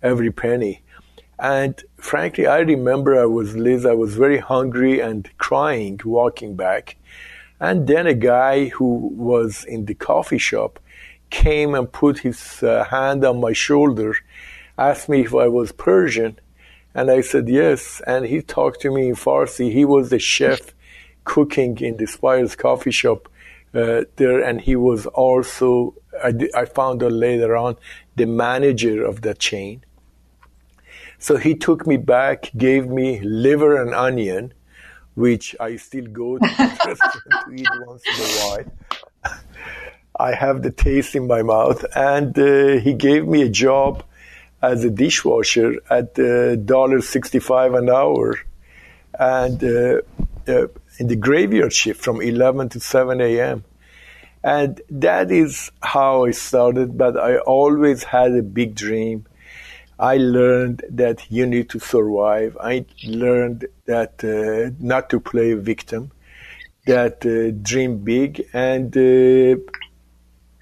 every 0.00 0.30
penny. 0.30 0.82
And 1.40 1.82
frankly, 1.96 2.46
I 2.46 2.60
remember 2.60 3.20
I 3.20 3.26
was 3.26 3.56
Liz, 3.56 3.84
I 3.84 3.92
was 3.92 4.14
very 4.14 4.38
hungry 4.38 5.00
and 5.00 5.28
crying 5.36 6.00
walking 6.04 6.54
back. 6.54 6.96
And 7.60 7.88
then 7.88 8.06
a 8.06 8.14
guy 8.14 8.66
who 8.68 9.12
was 9.14 9.64
in 9.64 9.86
the 9.86 9.94
coffee 9.94 10.38
shop 10.38 10.78
came 11.30 11.74
and 11.74 11.90
put 11.90 12.20
his 12.20 12.62
uh, 12.62 12.84
hand 12.84 13.24
on 13.24 13.40
my 13.40 13.52
shoulder, 13.52 14.14
asked 14.78 15.08
me 15.08 15.22
if 15.22 15.34
I 15.34 15.48
was 15.48 15.72
Persian. 15.72 16.38
And 16.98 17.12
I 17.12 17.20
said 17.20 17.48
yes. 17.48 18.02
And 18.08 18.26
he 18.26 18.42
talked 18.42 18.80
to 18.80 18.90
me 18.90 19.10
in 19.10 19.14
Farsi. 19.14 19.72
He 19.72 19.84
was 19.84 20.10
the 20.10 20.18
chef 20.18 20.74
cooking 21.22 21.78
in 21.78 21.96
the 21.96 22.08
Spires 22.08 22.56
coffee 22.56 22.90
shop 22.90 23.28
uh, 23.72 24.02
there. 24.16 24.42
And 24.42 24.60
he 24.60 24.74
was 24.74 25.06
also, 25.06 25.94
I, 26.24 26.32
I 26.56 26.64
found 26.64 27.04
out 27.04 27.12
later 27.12 27.56
on, 27.56 27.76
the 28.16 28.26
manager 28.26 29.04
of 29.04 29.22
that 29.22 29.38
chain. 29.38 29.84
So 31.20 31.36
he 31.36 31.54
took 31.54 31.86
me 31.86 31.98
back, 31.98 32.50
gave 32.56 32.88
me 32.88 33.20
liver 33.20 33.80
and 33.80 33.94
onion, 33.94 34.52
which 35.14 35.54
I 35.60 35.76
still 35.76 36.06
go 36.06 36.38
to 36.38 36.48
the 36.48 37.44
to 37.46 37.54
eat 37.54 37.68
once 37.86 38.02
in 38.08 38.24
a 38.24 38.28
while. 38.44 39.38
I 40.18 40.32
have 40.34 40.62
the 40.62 40.72
taste 40.72 41.14
in 41.14 41.28
my 41.28 41.42
mouth, 41.42 41.84
and 41.94 42.36
uh, 42.36 42.80
he 42.80 42.92
gave 42.92 43.28
me 43.28 43.42
a 43.42 43.48
job 43.48 44.02
as 44.60 44.84
a 44.84 44.90
dishwasher 44.90 45.74
at 45.90 46.18
uh, 46.18 46.56
dollar 46.56 47.00
sixty-five 47.00 47.74
an 47.74 47.88
hour, 47.88 48.38
and 49.18 49.62
uh, 49.62 50.00
uh, 50.48 50.66
in 50.98 51.06
the 51.06 51.16
graveyard 51.16 51.72
shift 51.72 52.00
from 52.00 52.20
eleven 52.20 52.68
to 52.70 52.80
seven 52.80 53.20
a.m. 53.20 53.64
And 54.42 54.80
that 54.90 55.30
is 55.30 55.70
how 55.82 56.24
I 56.24 56.30
started. 56.30 56.96
But 56.96 57.16
I 57.16 57.38
always 57.38 58.04
had 58.04 58.32
a 58.32 58.42
big 58.42 58.74
dream 58.74 59.26
I 59.98 60.16
learned 60.18 60.84
that 60.90 61.30
you 61.30 61.44
need 61.46 61.70
to 61.70 61.80
survive. 61.80 62.56
I 62.60 62.86
learned 63.04 63.66
that 63.86 64.22
uh, 64.22 64.72
not 64.78 65.10
to 65.10 65.18
play 65.18 65.54
victim, 65.54 66.12
that 66.86 67.26
uh, 67.26 67.50
dream 67.62 67.98
big, 67.98 68.48
and 68.52 68.96
uh, 68.96 69.56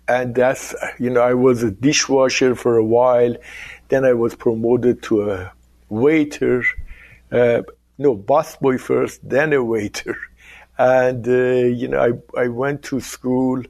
and 0.09 0.35
that's 0.35 0.75
you 0.99 1.11
know 1.11 1.21
I 1.21 1.35
was 1.35 1.63
a 1.63 1.71
dishwasher 1.71 2.55
for 2.55 2.79
a 2.79 2.85
while, 2.85 3.37
then 3.89 4.05
I 4.05 4.13
was 4.13 4.35
promoted 4.35 5.03
to 5.05 5.31
a 5.31 5.53
waiter, 5.89 6.65
uh, 7.33 7.63
no 7.99 8.17
busboy 8.17 8.81
first, 8.81 9.29
then 9.29 9.53
a 9.53 9.63
waiter, 9.63 10.17
and 10.79 11.27
uh, 11.27 11.67
you 11.81 11.89
know 11.89 12.01
I 12.01 12.41
I 12.45 12.49
went 12.49 12.83
to 12.85 13.01
school 13.01 13.63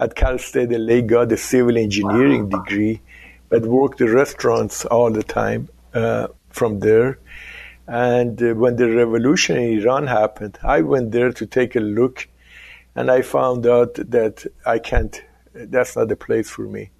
at 0.00 0.14
Cal 0.14 0.38
State 0.38 0.70
LA, 0.70 1.00
got 1.00 1.32
a 1.32 1.36
civil 1.36 1.76
engineering 1.76 2.48
degree 2.48 3.00
but 3.48 3.62
worked 3.62 4.00
in 4.00 4.12
restaurants 4.12 4.84
all 4.84 5.10
the 5.10 5.22
time 5.22 5.68
uh, 5.94 6.28
from 6.50 6.80
there. 6.80 7.18
And 7.86 8.42
uh, 8.42 8.54
when 8.54 8.76
the 8.76 8.90
revolution 8.90 9.56
in 9.56 9.80
Iran 9.80 10.06
happened, 10.06 10.58
I 10.62 10.82
went 10.82 11.12
there 11.12 11.32
to 11.32 11.46
take 11.46 11.74
a 11.74 11.80
look, 11.80 12.28
and 12.94 13.10
I 13.10 13.22
found 13.22 13.66
out 13.66 13.94
that 13.94 14.46
I 14.66 14.78
can't. 14.78 15.22
That's 15.54 15.96
not 15.96 16.08
the 16.08 16.16
place 16.16 16.50
for 16.50 16.62
me. 16.62 16.90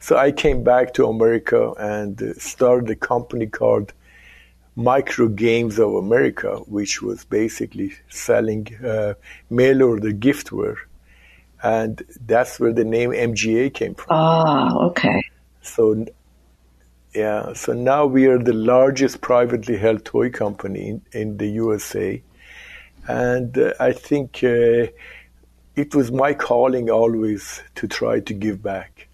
So 0.00 0.16
I 0.16 0.32
came 0.32 0.64
back 0.64 0.94
to 0.94 1.06
America 1.06 1.72
and 1.78 2.20
uh, 2.22 2.32
started 2.34 2.88
a 2.90 2.96
company 2.96 3.46
called 3.46 3.92
Micro 4.74 5.28
Games 5.28 5.78
of 5.78 5.94
America, 5.94 6.56
which 6.66 7.02
was 7.02 7.26
basically 7.26 7.92
selling 8.08 8.66
uh, 8.84 9.14
mail 9.50 9.82
order 9.82 10.10
giftware. 10.10 10.76
And 11.62 12.02
that's 12.24 12.58
where 12.58 12.72
the 12.72 12.84
name 12.84 13.10
MGA 13.10 13.74
came 13.74 13.94
from. 13.94 14.06
Ah, 14.08 14.74
okay. 14.86 15.22
So, 15.60 16.06
yeah, 17.14 17.52
so 17.52 17.74
now 17.74 18.06
we 18.06 18.26
are 18.26 18.38
the 18.38 18.54
largest 18.54 19.20
privately 19.20 19.76
held 19.76 20.06
toy 20.06 20.30
company 20.30 20.88
in, 20.88 21.02
in 21.12 21.36
the 21.36 21.48
USA. 21.48 22.22
And 23.06 23.58
uh, 23.58 23.74
I 23.78 23.92
think 23.92 24.40
uh, 24.42 24.86
it 25.76 25.94
was 25.94 26.10
my 26.10 26.32
calling 26.32 26.88
always 26.88 27.62
to 27.74 27.86
try 27.86 28.20
to 28.20 28.32
give 28.32 28.62
back. 28.62 29.09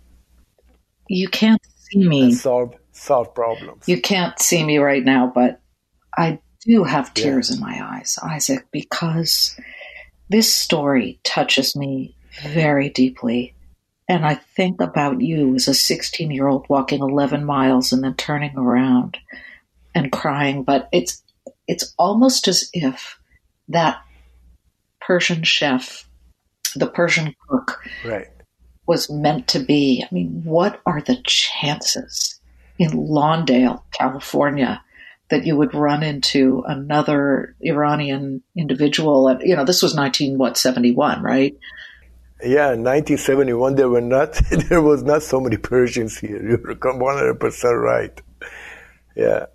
You 1.08 1.28
can't 1.28 1.60
see 1.78 2.06
me. 2.06 2.32
solve, 2.32 2.74
solve 2.92 3.34
problems. 3.34 3.84
You 3.86 4.00
can't 4.00 4.38
see 4.38 4.64
me 4.64 4.78
right 4.78 5.04
now, 5.04 5.30
but 5.34 5.60
I 6.16 6.40
do 6.64 6.84
have 6.84 7.14
tears 7.14 7.50
yeah. 7.50 7.56
in 7.56 7.60
my 7.62 7.96
eyes, 7.96 8.18
Isaac, 8.22 8.66
because 8.72 9.58
this 10.28 10.52
story 10.52 11.20
touches 11.22 11.76
me 11.76 12.16
very 12.42 12.88
deeply. 12.88 13.54
And 14.08 14.24
I 14.24 14.34
think 14.34 14.80
about 14.80 15.20
you 15.20 15.54
as 15.54 15.68
a 15.68 15.74
16 15.74 16.30
year 16.30 16.46
old 16.46 16.66
walking 16.68 17.00
11 17.00 17.44
miles 17.44 17.92
and 17.92 18.02
then 18.04 18.14
turning 18.14 18.56
around 18.56 19.18
and 19.94 20.12
crying. 20.12 20.62
But 20.62 20.88
it's, 20.92 21.22
it's 21.66 21.94
almost 21.98 22.46
as 22.46 22.68
if 22.72 23.18
that 23.68 24.00
Persian 25.00 25.42
chef, 25.42 26.08
the 26.76 26.86
Persian 26.86 27.34
cook, 27.48 27.80
right. 28.04 28.28
Was 28.86 29.10
meant 29.10 29.48
to 29.48 29.58
be. 29.58 30.02
I 30.04 30.14
mean, 30.14 30.42
what 30.44 30.80
are 30.86 31.00
the 31.00 31.16
chances 31.24 32.40
in 32.78 32.90
Lawndale, 32.90 33.82
California, 33.92 34.82
that 35.28 35.44
you 35.44 35.56
would 35.56 35.74
run 35.74 36.02
into 36.02 36.62
another 36.66 37.54
Iranian 37.60 38.42
individual? 38.56 39.28
And 39.28 39.42
you 39.42 39.56
know, 39.56 39.64
this 39.64 39.82
was 39.82 39.94
19 39.94 40.38
what 40.38 40.56
71, 40.56 41.22
right? 41.22 41.56
Yeah, 42.42 42.74
in 42.74 42.84
1971 42.84 43.76
there 43.76 43.88
were 43.88 44.00
not 44.00 44.34
there 44.68 44.82
was 44.82 45.02
not 45.02 45.22
so 45.22 45.40
many 45.40 45.56
Persians 45.56 46.18
here. 46.18 46.42
You're 46.42 46.74
100 46.74 47.40
percent 47.40 47.76
right. 47.76 48.20
Yeah. 49.16 49.46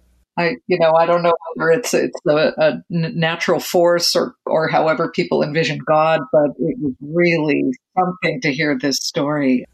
I 0.42 0.56
you 0.68 0.80
know 0.80 0.94
I 0.94 1.06
don't 1.06 1.24
know 1.24 1.34
whether 1.56 1.72
it's 1.72 1.94
it's 1.94 2.20
a, 2.28 2.54
a 2.58 2.84
natural 2.90 3.60
force 3.60 4.16
or 4.16 4.36
or 4.46 4.68
however 4.68 5.12
people 5.14 5.44
envision 5.44 5.80
God, 5.88 6.22
but 6.32 6.52
it 6.60 6.78
was 6.80 6.94
really 7.02 7.64
something 7.98 8.42
to 8.42 8.52
hear 8.52 8.78
this 8.78 8.98
story. 8.98 9.66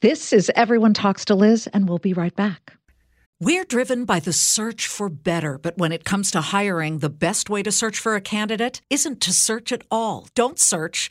This 0.00 0.32
is 0.32 0.50
Everyone 0.54 0.94
Talks 0.94 1.24
to 1.26 1.34
Liz, 1.34 1.66
and 1.68 1.88
we'll 1.88 1.98
be 1.98 2.12
right 2.12 2.34
back. 2.34 2.74
We're 3.38 3.64
driven 3.64 4.06
by 4.06 4.20
the 4.20 4.32
search 4.32 4.86
for 4.86 5.10
better, 5.10 5.58
but 5.58 5.76
when 5.76 5.92
it 5.92 6.04
comes 6.04 6.30
to 6.30 6.40
hiring, 6.40 7.00
the 7.00 7.10
best 7.10 7.50
way 7.50 7.62
to 7.62 7.70
search 7.70 7.98
for 7.98 8.14
a 8.14 8.20
candidate 8.20 8.80
isn't 8.88 9.20
to 9.20 9.32
search 9.32 9.72
at 9.72 9.84
all. 9.90 10.28
Don't 10.34 10.58
search 10.58 11.10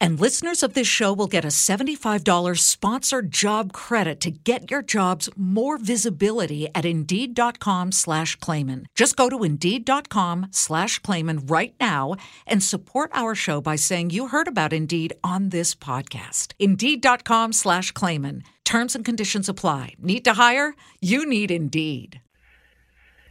And 0.00 0.20
listeners 0.20 0.62
of 0.62 0.74
this 0.74 0.86
show 0.86 1.12
will 1.12 1.26
get 1.26 1.44
a 1.44 1.48
$75 1.48 2.58
sponsored 2.58 3.32
job 3.32 3.72
credit 3.72 4.20
to 4.20 4.30
get 4.30 4.70
your 4.70 4.82
jobs 4.82 5.28
more 5.36 5.76
visibility 5.76 6.68
at 6.72 6.84
Indeed.com 6.84 7.90
slash 7.92 8.36
Claman. 8.36 8.86
Just 8.94 9.16
go 9.16 9.28
to 9.28 9.42
Indeed.com 9.42 10.48
slash 10.52 11.00
Claman 11.00 11.46
right 11.46 11.74
now 11.80 12.14
and 12.46 12.62
support 12.62 13.10
our 13.12 13.34
show 13.34 13.60
by 13.60 13.74
saying 13.74 14.10
you 14.10 14.28
heard 14.28 14.46
about 14.46 14.72
Indeed 14.72 15.14
on 15.24 15.48
this 15.48 15.74
podcast. 15.74 16.52
Indeed.com 16.60 17.52
slash 17.52 17.90
Claman. 17.90 18.44
Terms 18.64 18.94
and 18.94 19.04
conditions 19.04 19.48
apply. 19.48 19.94
Need 19.98 20.24
to 20.26 20.34
hire? 20.34 20.76
You 21.00 21.28
need 21.28 21.50
Indeed. 21.50 22.20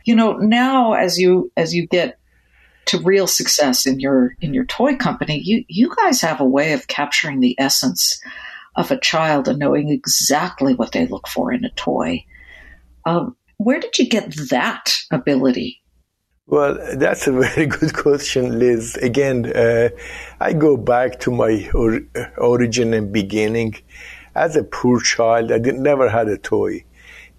You 0.04 0.16
know, 0.16 0.34
now 0.34 0.94
as 0.94 1.18
you 1.18 1.52
as 1.58 1.76
you 1.76 1.86
get 1.86 2.18
to 2.88 3.00
real 3.00 3.28
success 3.28 3.86
in 3.86 4.00
your 4.00 4.36
in 4.42 4.54
your 4.54 4.66
toy 4.66 4.96
company, 4.96 5.42
you 5.44 5.64
you 5.68 5.94
guys 5.96 6.22
have 6.22 6.42
a 6.42 6.46
way 6.46 6.74
of 6.74 6.88
capturing 6.88 7.40
the 7.40 7.56
essence 7.60 8.20
of 8.76 8.92
a 8.92 9.00
child 9.00 9.48
and 9.48 9.60
knowing 9.60 9.90
exactly 9.90 10.74
what 10.74 10.92
they 10.92 11.08
look 11.08 11.28
for 11.28 11.52
in 11.52 11.66
a 11.66 11.72
toy. 11.72 12.24
Um, 13.06 13.36
where 13.58 13.80
did 13.80 13.98
you 13.98 14.08
get 14.08 14.36
that 14.50 14.96
ability? 15.12 15.82
Well, 16.46 16.78
that's 16.96 17.28
a 17.28 17.32
very 17.48 17.66
good 17.66 17.94
question, 17.94 18.60
Liz. 18.60 18.96
Again, 18.98 19.52
uh, 19.54 19.90
I 20.40 20.54
go 20.54 20.78
back 20.78 21.20
to 21.22 21.32
my 21.32 21.70
or- 21.74 22.02
origin 22.38 22.94
and 22.94 23.12
beginning. 23.12 23.76
As 24.36 24.56
a 24.56 24.64
poor 24.64 25.02
child, 25.02 25.52
I 25.52 25.58
did, 25.58 25.76
never 25.76 26.08
had 26.08 26.28
a 26.28 26.38
toy. 26.38 26.86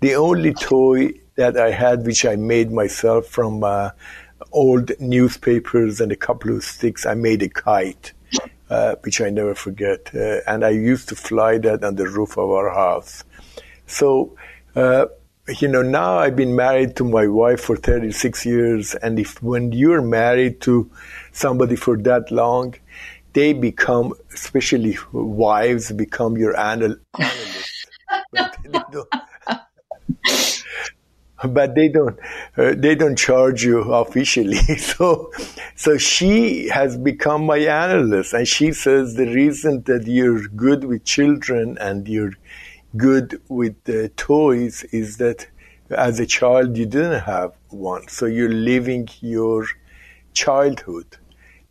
The 0.00 0.17
only 0.17 0.52
toy 0.52 1.12
that 1.37 1.57
I 1.57 1.71
had, 1.71 2.05
which 2.05 2.25
I 2.26 2.35
made 2.35 2.73
myself 2.73 3.26
from 3.26 3.62
uh, 3.62 3.90
old 4.52 4.92
newspapers 5.00 6.00
and 6.00 6.12
a 6.12 6.16
couple 6.16 6.54
of 6.54 6.64
sticks, 6.64 7.07
I 7.07 7.14
made 7.14 7.42
a 7.42 7.49
kite, 7.49 8.12
uh, 8.71 8.97
which 9.02 9.21
I 9.21 9.30
never 9.30 9.54
forget. 9.54 10.11
Uh, 10.14 10.40
and 10.47 10.64
I 10.64 10.71
used 10.71 11.09
to 11.11 11.16
fly 11.16 11.59
that 11.59 11.85
on 11.85 11.97
the 11.97 12.09
roof 12.09 12.37
of 12.38 12.50
our 12.50 12.71
house. 12.75 13.25
So, 13.87 14.37
uh, 14.75 15.07
you 15.61 15.68
know, 15.68 15.83
now 15.83 16.18
I've 16.18 16.37
been 16.37 16.54
married 16.54 16.97
to 16.97 17.04
my 17.04 17.26
wife 17.26 17.61
for 17.61 17.76
36 17.76 18.45
years. 18.45 18.95
And 18.95 19.18
if 19.18 19.42
when 19.42 19.73
you're 19.73 20.02
married 20.02 20.61
to 20.62 20.90
somebody 21.33 21.76
for 21.76 21.97
that 21.99 22.30
long, 22.30 22.75
they 23.33 23.52
become, 23.52 24.12
especially 24.33 24.99
wives, 25.12 25.92
become 25.92 26.37
your 26.37 26.54
anal- 26.59 26.97
analyst. 27.18 27.78
but 31.49 31.75
they 31.75 31.88
don't 31.88 32.18
uh, 32.57 32.75
they 32.76 32.95
don't 32.95 33.16
charge 33.16 33.64
you 33.64 33.80
officially. 34.02 34.59
So 34.78 35.33
so 35.75 35.97
she 35.99 36.68
has 36.68 36.97
become 36.97 37.47
my 37.47 37.59
analyst 37.59 38.33
and 38.35 38.47
she 38.47 38.73
says 38.73 39.14
the 39.14 39.26
reason 39.26 39.83
that 39.83 40.07
you're 40.07 40.47
good 40.49 40.85
with 40.85 41.04
children 41.04 41.78
and 41.80 42.09
you're 42.09 42.35
good 42.97 43.40
with 43.49 43.76
toys 44.16 44.85
is 44.85 45.18
that 45.18 45.47
as 45.90 46.21
a 46.21 46.26
child 46.26 46.76
you 46.76 46.87
didn't 46.87 47.21
have 47.21 47.52
one. 47.68 48.09
So 48.09 48.26
you're 48.26 48.52
living 48.52 49.09
your 49.21 49.66
childhood 50.33 51.16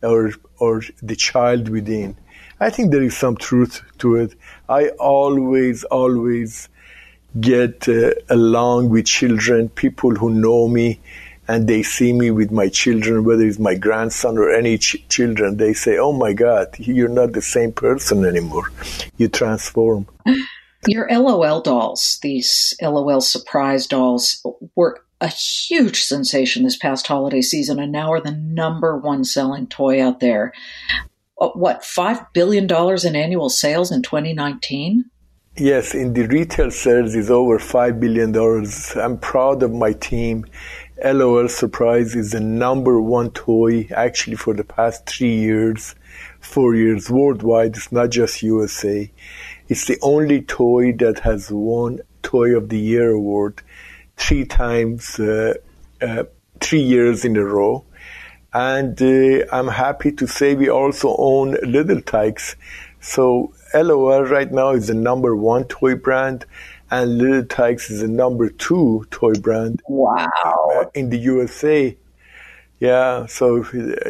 or 0.02 0.32
or 0.58 0.82
the 1.02 1.16
child 1.16 1.68
within. 1.68 2.16
I 2.60 2.70
think 2.70 2.90
there 2.90 3.02
is 3.02 3.16
some 3.16 3.36
truth 3.36 3.82
to 3.98 4.16
it. 4.16 4.34
I 4.68 4.88
always 4.98 5.84
always 5.84 6.68
get 7.40 7.88
uh, 7.88 8.12
along 8.28 8.90
with 8.90 9.06
children, 9.06 9.68
people 9.70 10.14
who 10.14 10.30
know 10.30 10.68
me, 10.68 11.00
and 11.46 11.66
they 11.66 11.82
see 11.82 12.12
me 12.12 12.30
with 12.30 12.50
my 12.50 12.68
children, 12.68 13.24
whether 13.24 13.44
it's 13.44 13.58
my 13.58 13.74
grandson 13.74 14.36
or 14.36 14.50
any 14.50 14.78
ch- 14.78 15.04
children, 15.08 15.56
they 15.56 15.72
say, 15.72 15.98
"Oh 15.98 16.12
my 16.12 16.32
God, 16.32 16.68
you're 16.78 17.08
not 17.08 17.32
the 17.32 17.42
same 17.42 17.72
person 17.72 18.24
anymore. 18.24 18.70
You 19.16 19.28
transform." 19.28 20.06
Your 20.86 21.08
LOL 21.10 21.60
dolls, 21.60 22.18
these 22.22 22.72
LOL 22.80 23.20
surprise 23.20 23.86
dolls, 23.86 24.44
were 24.76 25.00
a 25.20 25.26
huge 25.26 26.02
sensation 26.04 26.62
this 26.62 26.76
past 26.76 27.06
holiday 27.06 27.42
season, 27.42 27.80
and 27.80 27.90
now 27.90 28.12
are 28.12 28.20
the 28.20 28.30
number 28.30 28.96
one 28.96 29.24
selling 29.24 29.66
toy 29.66 30.02
out 30.02 30.20
there. 30.20 30.52
Uh, 31.40 31.48
what 31.48 31.84
five 31.84 32.20
billion 32.32 32.66
dollars 32.66 33.04
in 33.04 33.16
annual 33.16 33.48
sales 33.48 33.90
in 33.90 34.02
2019? 34.02 35.04
Yes, 35.60 35.92
in 35.92 36.12
the 36.12 36.24
retail 36.28 36.70
sales 36.70 37.16
is 37.16 37.32
over 37.32 37.58
$5 37.58 37.98
billion. 37.98 38.32
I'm 38.94 39.18
proud 39.18 39.64
of 39.64 39.72
my 39.72 39.92
team. 39.92 40.46
LOL 41.04 41.48
Surprise 41.48 42.14
is 42.14 42.30
the 42.30 42.38
number 42.38 43.00
one 43.00 43.32
toy 43.32 43.88
actually 43.90 44.36
for 44.36 44.54
the 44.54 44.62
past 44.62 45.06
three 45.06 45.34
years, 45.34 45.96
four 46.38 46.76
years 46.76 47.10
worldwide. 47.10 47.76
It's 47.76 47.90
not 47.90 48.10
just 48.10 48.40
USA. 48.40 49.10
It's 49.68 49.84
the 49.86 49.98
only 50.00 50.42
toy 50.42 50.92
that 50.98 51.18
has 51.20 51.50
won 51.50 52.02
Toy 52.22 52.56
of 52.56 52.68
the 52.68 52.78
Year 52.78 53.10
award 53.10 53.60
three 54.16 54.44
times, 54.44 55.18
uh, 55.18 55.54
uh, 56.00 56.22
three 56.60 56.82
years 56.82 57.24
in 57.24 57.36
a 57.36 57.44
row. 57.44 57.84
And 58.52 59.00
uh, 59.02 59.44
I'm 59.50 59.68
happy 59.68 60.12
to 60.12 60.28
say 60.28 60.54
we 60.54 60.70
also 60.70 61.16
own 61.18 61.56
Little 61.64 62.00
Tikes. 62.00 62.54
So 63.00 63.54
LOL 63.74 64.24
right 64.24 64.50
now 64.50 64.70
is 64.70 64.86
the 64.86 64.94
number 64.94 65.36
one 65.36 65.64
toy 65.64 65.94
brand, 65.94 66.46
and 66.90 67.18
Little 67.18 67.44
Tikes 67.44 67.90
is 67.90 68.00
the 68.00 68.08
number 68.08 68.48
two 68.48 69.06
toy 69.10 69.34
brand. 69.34 69.82
Wow! 69.88 70.90
In 70.94 71.10
the 71.10 71.18
USA, 71.18 71.96
yeah. 72.80 73.26
So 73.26 73.64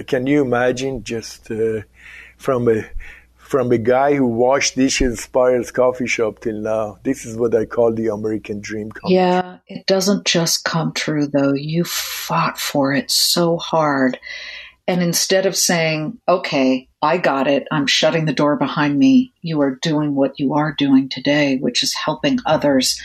can 0.07 0.27
you 0.27 0.43
imagine 0.43 1.03
just 1.03 1.51
uh, 1.51 1.83
from 2.37 2.69
a 2.69 2.85
from 3.37 3.73
a 3.73 3.79
guy 3.79 4.15
who 4.15 4.27
washed 4.27 4.77
dishes 4.77 5.21
Spiral's 5.21 5.71
coffee 5.71 6.07
shop 6.07 6.41
till 6.41 6.61
now? 6.61 6.99
This 7.03 7.25
is 7.25 7.37
what 7.37 7.55
I 7.55 7.65
call 7.65 7.93
the 7.93 8.09
American 8.09 8.61
dream. 8.61 8.91
Come 8.93 9.11
yeah, 9.11 9.59
it 9.67 9.87
doesn't 9.87 10.27
just 10.27 10.65
come 10.65 10.93
true 10.93 11.27
though. 11.27 11.55
You 11.55 11.85
fought 11.85 12.59
for 12.59 12.93
it 12.93 13.11
so 13.11 13.57
hard. 13.57 14.19
And 14.87 15.03
instead 15.03 15.45
of 15.45 15.55
saying, 15.55 16.19
okay, 16.27 16.88
I 17.01 17.19
got 17.19 17.47
it, 17.47 17.67
I'm 17.71 17.87
shutting 17.87 18.25
the 18.25 18.33
door 18.33 18.57
behind 18.57 18.99
me, 18.99 19.33
you 19.41 19.61
are 19.61 19.77
doing 19.77 20.15
what 20.15 20.39
you 20.39 20.55
are 20.55 20.75
doing 20.77 21.09
today, 21.09 21.59
which 21.59 21.83
is 21.83 21.95
helping 21.95 22.39
others. 22.45 23.01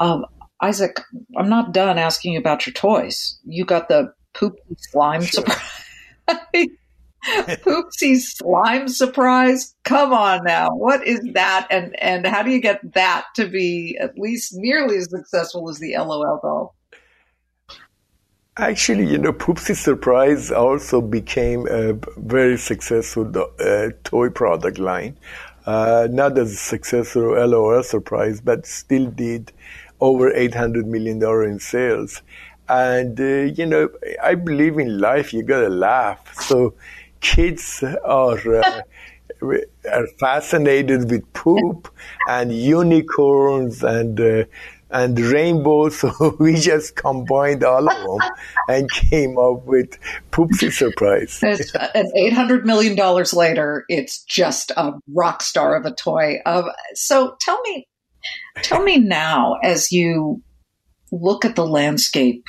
Um, 0.00 0.26
Isaac, 0.60 1.00
I'm 1.36 1.48
not 1.48 1.72
done 1.72 1.98
asking 1.98 2.34
you 2.34 2.38
about 2.38 2.66
your 2.66 2.74
toys. 2.74 3.38
You 3.44 3.64
got 3.64 3.88
the 3.88 4.12
poopy 4.34 4.60
slime 4.78 5.22
sure. 5.22 5.44
surprise. 5.44 6.68
Poopsie 7.24 8.18
slime 8.18 8.88
surprise. 8.88 9.74
Come 9.84 10.12
on 10.12 10.44
now. 10.44 10.70
What 10.74 11.06
is 11.06 11.20
that? 11.34 11.68
And 11.70 12.00
and 12.02 12.26
how 12.26 12.42
do 12.42 12.50
you 12.50 12.60
get 12.60 12.94
that 12.94 13.26
to 13.36 13.46
be 13.46 13.96
at 14.00 14.18
least 14.18 14.52
nearly 14.54 14.96
as 14.96 15.10
successful 15.10 15.70
as 15.70 15.78
the 15.78 15.96
LOL 15.96 16.40
doll? 16.42 16.74
Actually, 18.58 19.06
you 19.06 19.16
know, 19.16 19.32
Poopsie 19.32 19.74
Surprise 19.74 20.50
also 20.52 21.00
became 21.00 21.66
a 21.68 21.94
very 22.18 22.58
successful 22.58 23.26
uh, 23.58 23.88
toy 24.04 24.28
product 24.28 24.78
line. 24.78 25.16
Uh, 25.64 26.06
not 26.10 26.36
as 26.36 26.58
successful 26.58 27.32
LOL 27.32 27.82
Surprise, 27.82 28.42
but 28.42 28.66
still 28.66 29.06
did 29.06 29.52
over 30.00 30.30
$800 30.30 30.84
million 30.84 31.22
in 31.50 31.58
sales. 31.60 32.20
And, 32.68 33.18
uh, 33.18 33.24
you 33.24 33.64
know, 33.64 33.88
I 34.22 34.34
believe 34.34 34.78
in 34.78 34.98
life, 35.00 35.32
you 35.32 35.42
gotta 35.42 35.70
laugh. 35.70 36.34
So 36.42 36.74
kids 37.20 37.82
are, 38.04 38.54
uh, 38.54 38.82
are 39.90 40.06
fascinated 40.18 41.10
with 41.10 41.32
poop 41.32 41.92
and 42.28 42.52
unicorns 42.52 43.82
and 43.82 44.20
uh, 44.20 44.44
and 44.92 45.18
rainbow. 45.18 45.88
So 45.90 46.36
we 46.38 46.54
just 46.54 46.96
combined 46.96 47.64
all 47.64 47.88
of 47.88 47.96
them 47.96 48.30
and 48.68 48.90
came 48.90 49.38
up 49.38 49.64
with 49.64 49.98
Poopsie 50.30 50.72
Surprise. 50.72 51.40
and 51.42 52.08
eight 52.14 52.32
hundred 52.32 52.66
million 52.66 52.94
dollars 52.94 53.32
later, 53.32 53.84
it's 53.88 54.22
just 54.24 54.70
a 54.72 54.92
rock 55.12 55.42
star 55.42 55.74
of 55.76 55.86
a 55.86 55.94
toy. 55.94 56.40
Um, 56.46 56.70
so 56.94 57.36
tell 57.40 57.60
me, 57.62 57.88
tell 58.62 58.82
me 58.82 58.98
now, 58.98 59.56
as 59.62 59.90
you 59.92 60.42
look 61.10 61.44
at 61.44 61.56
the 61.56 61.66
landscape 61.66 62.46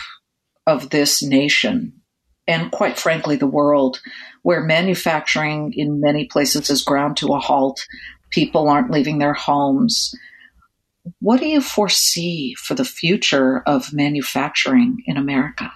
of 0.68 0.90
this 0.90 1.22
nation, 1.22 2.02
and 2.48 2.72
quite 2.72 3.00
frankly, 3.00 3.36
the 3.36 3.48
world, 3.48 4.02
where 4.44 4.64
manufacturing 4.64 5.74
in 5.76 6.00
many 6.00 6.26
places 6.26 6.70
is 6.70 6.84
ground 6.84 7.18
to 7.18 7.34
a 7.34 7.40
halt. 7.40 7.86
People 8.30 8.70
aren't 8.70 8.92
leaving 8.92 9.18
their 9.18 9.34
homes 9.34 10.16
what 11.20 11.40
do 11.40 11.48
you 11.48 11.62
foresee 11.62 12.54
for 12.56 12.76
the 12.76 12.86
future 12.86 13.62
of 13.66 13.94
manufacturing 13.94 15.04
in 15.06 15.18
America? 15.18 15.72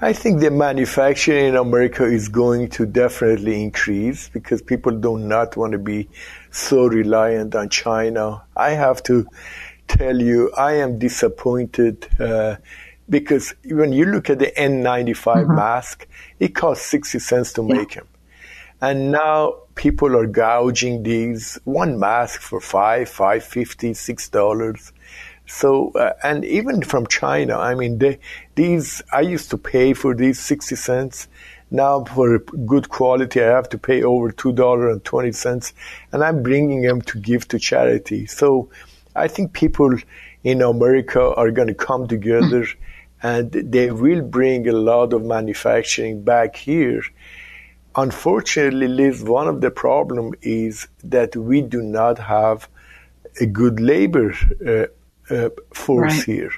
I 0.00 0.12
think 0.12 0.40
the 0.40 0.50
manufacturing 0.50 1.46
in 1.46 1.56
America 1.56 2.04
is 2.04 2.28
going 2.28 2.68
to 2.70 2.84
definitely 2.84 3.62
increase 3.62 4.28
because 4.28 4.60
people 4.60 4.92
do 4.92 5.18
not 5.18 5.56
want 5.56 5.72
to 5.72 5.78
be 5.78 6.10
so 6.50 6.86
reliant 6.86 7.54
on 7.54 7.70
China. 7.70 8.42
I 8.56 8.70
have 8.70 9.02
to 9.04 9.26
tell 9.88 10.20
you, 10.20 10.52
I 10.52 10.74
am 10.74 10.98
disappointed 10.98 12.08
uh, 12.20 12.56
because 13.08 13.54
when 13.64 13.92
you 13.92 14.04
look 14.06 14.30
at 14.30 14.38
the 14.38 14.52
N95 14.56 15.16
mm-hmm. 15.16 15.54
mask, 15.54 16.06
it 16.40 16.54
costs 16.54 16.86
60 16.86 17.18
cents 17.18 17.52
to 17.54 17.62
yeah. 17.62 17.74
make 17.74 17.94
them. 17.94 18.08
And 18.80 19.10
now 19.10 19.62
people 19.74 20.16
are 20.16 20.26
gouging 20.26 21.02
these 21.02 21.58
one 21.64 21.98
mask 21.98 22.40
for 22.40 22.60
five, 22.60 23.08
five 23.08 23.42
fifty, 23.42 23.94
six 23.94 24.28
dollars. 24.28 24.92
So, 25.46 25.92
uh, 25.92 26.12
and 26.24 26.44
even 26.44 26.82
from 26.82 27.06
China, 27.06 27.56
I 27.56 27.74
mean, 27.74 27.98
they, 27.98 28.18
these, 28.56 29.00
I 29.12 29.20
used 29.20 29.50
to 29.50 29.58
pay 29.58 29.94
for 29.94 30.12
these 30.12 30.40
60 30.40 30.74
cents. 30.74 31.28
Now 31.70 32.04
for 32.04 32.40
good 32.40 32.88
quality, 32.88 33.40
I 33.40 33.46
have 33.46 33.68
to 33.68 33.78
pay 33.78 34.02
over 34.02 34.30
$2.20 34.30 35.72
and 36.12 36.24
I'm 36.24 36.42
bringing 36.42 36.82
them 36.82 37.00
to 37.02 37.18
give 37.20 37.46
to 37.48 37.60
charity. 37.60 38.26
So 38.26 38.70
I 39.14 39.28
think 39.28 39.52
people 39.52 39.96
in 40.42 40.62
America 40.62 41.32
are 41.34 41.50
going 41.50 41.68
to 41.68 41.74
come 41.74 42.08
together 42.08 42.66
and 43.22 43.50
they 43.50 43.90
will 43.90 44.22
bring 44.22 44.68
a 44.68 44.72
lot 44.72 45.12
of 45.12 45.24
manufacturing 45.24 46.22
back 46.22 46.56
here. 46.56 47.02
Unfortunately, 47.94 48.88
Liz, 48.88 49.22
one 49.22 49.48
of 49.48 49.60
the 49.60 49.70
problem 49.70 50.34
is 50.42 50.86
that 51.02 51.34
we 51.34 51.62
do 51.62 51.82
not 51.82 52.18
have 52.18 52.68
a 53.40 53.46
good 53.46 53.80
labor 53.80 54.34
uh, 54.66 55.34
uh, 55.34 55.48
force 55.72 56.12
right. 56.12 56.24
here. 56.24 56.52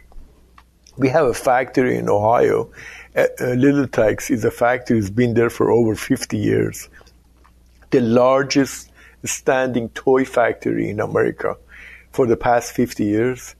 We 0.96 1.08
have 1.10 1.26
a 1.26 1.34
factory 1.34 1.96
in 1.96 2.08
Ohio. 2.08 2.70
Uh, 3.14 3.26
Little 3.40 3.86
Tikes 3.86 4.30
is 4.30 4.44
a 4.44 4.50
factory 4.50 4.98
that's 4.98 5.10
been 5.10 5.34
there 5.34 5.50
for 5.50 5.70
over 5.70 5.94
50 5.94 6.36
years. 6.36 6.88
The 7.90 8.00
largest 8.00 8.90
standing 9.24 9.88
toy 9.90 10.24
factory 10.24 10.90
in 10.90 11.00
America 11.00 11.56
for 12.12 12.26
the 12.26 12.36
past 12.36 12.72
50 12.72 13.04
years. 13.04 13.54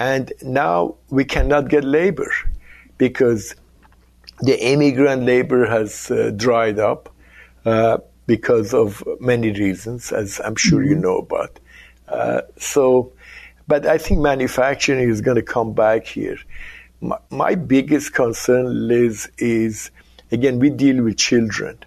And 0.00 0.32
now 0.42 0.96
we 1.10 1.26
cannot 1.26 1.68
get 1.68 1.84
labor 1.84 2.32
because 2.96 3.54
the 4.40 4.58
immigrant 4.58 5.24
labor 5.24 5.66
has 5.66 6.10
uh, 6.10 6.32
dried 6.34 6.78
up 6.78 7.14
uh, 7.66 7.98
because 8.26 8.72
of 8.72 9.04
many 9.20 9.52
reasons, 9.52 10.10
as 10.10 10.40
I'm 10.42 10.56
sure 10.56 10.82
you 10.82 10.92
mm-hmm. 10.92 11.02
know 11.02 11.18
about. 11.18 11.60
Uh, 12.08 12.40
so, 12.56 13.12
but 13.68 13.86
I 13.86 13.98
think 13.98 14.20
manufacturing 14.20 15.06
is 15.06 15.20
going 15.20 15.36
to 15.36 15.42
come 15.42 15.74
back 15.74 16.06
here. 16.06 16.38
My, 17.02 17.18
my 17.28 17.54
biggest 17.54 18.14
concern, 18.14 18.88
Liz, 18.88 19.30
is 19.36 19.90
again, 20.32 20.60
we 20.60 20.70
deal 20.70 21.04
with 21.04 21.18
children. 21.18 21.78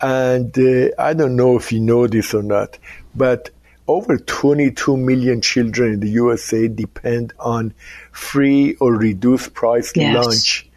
And 0.00 0.56
uh, 0.56 0.90
I 0.96 1.12
don't 1.12 1.34
know 1.34 1.56
if 1.56 1.72
you 1.72 1.80
know 1.80 2.06
this 2.06 2.32
or 2.32 2.44
not, 2.44 2.78
but 3.16 3.50
over 3.88 4.18
22 4.18 4.98
million 4.98 5.40
children 5.40 5.94
in 5.94 6.00
the 6.00 6.10
USA 6.10 6.68
depend 6.68 7.32
on 7.38 7.72
free 8.12 8.76
or 8.76 8.94
reduced 8.94 9.54
price 9.54 9.92
yes. 9.96 10.14
lunch 10.14 10.70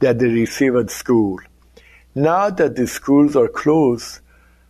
that 0.00 0.18
they 0.18 0.26
receive 0.26 0.76
at 0.76 0.90
school. 0.90 1.40
Now 2.14 2.50
that 2.50 2.76
the 2.76 2.86
schools 2.86 3.34
are 3.34 3.48
closed, 3.48 4.20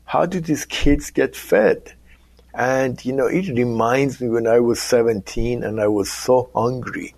how 0.04 0.26
do 0.26 0.40
these 0.40 0.64
kids 0.64 1.10
get 1.10 1.34
fed? 1.34 1.92
And, 2.54 3.04
you 3.04 3.12
know, 3.12 3.26
it 3.26 3.48
reminds 3.48 4.20
me 4.20 4.28
when 4.28 4.46
I 4.46 4.60
was 4.60 4.80
17 4.80 5.62
and 5.64 5.80
I 5.80 5.88
was 5.88 6.10
so 6.10 6.50
hungry 6.54 7.14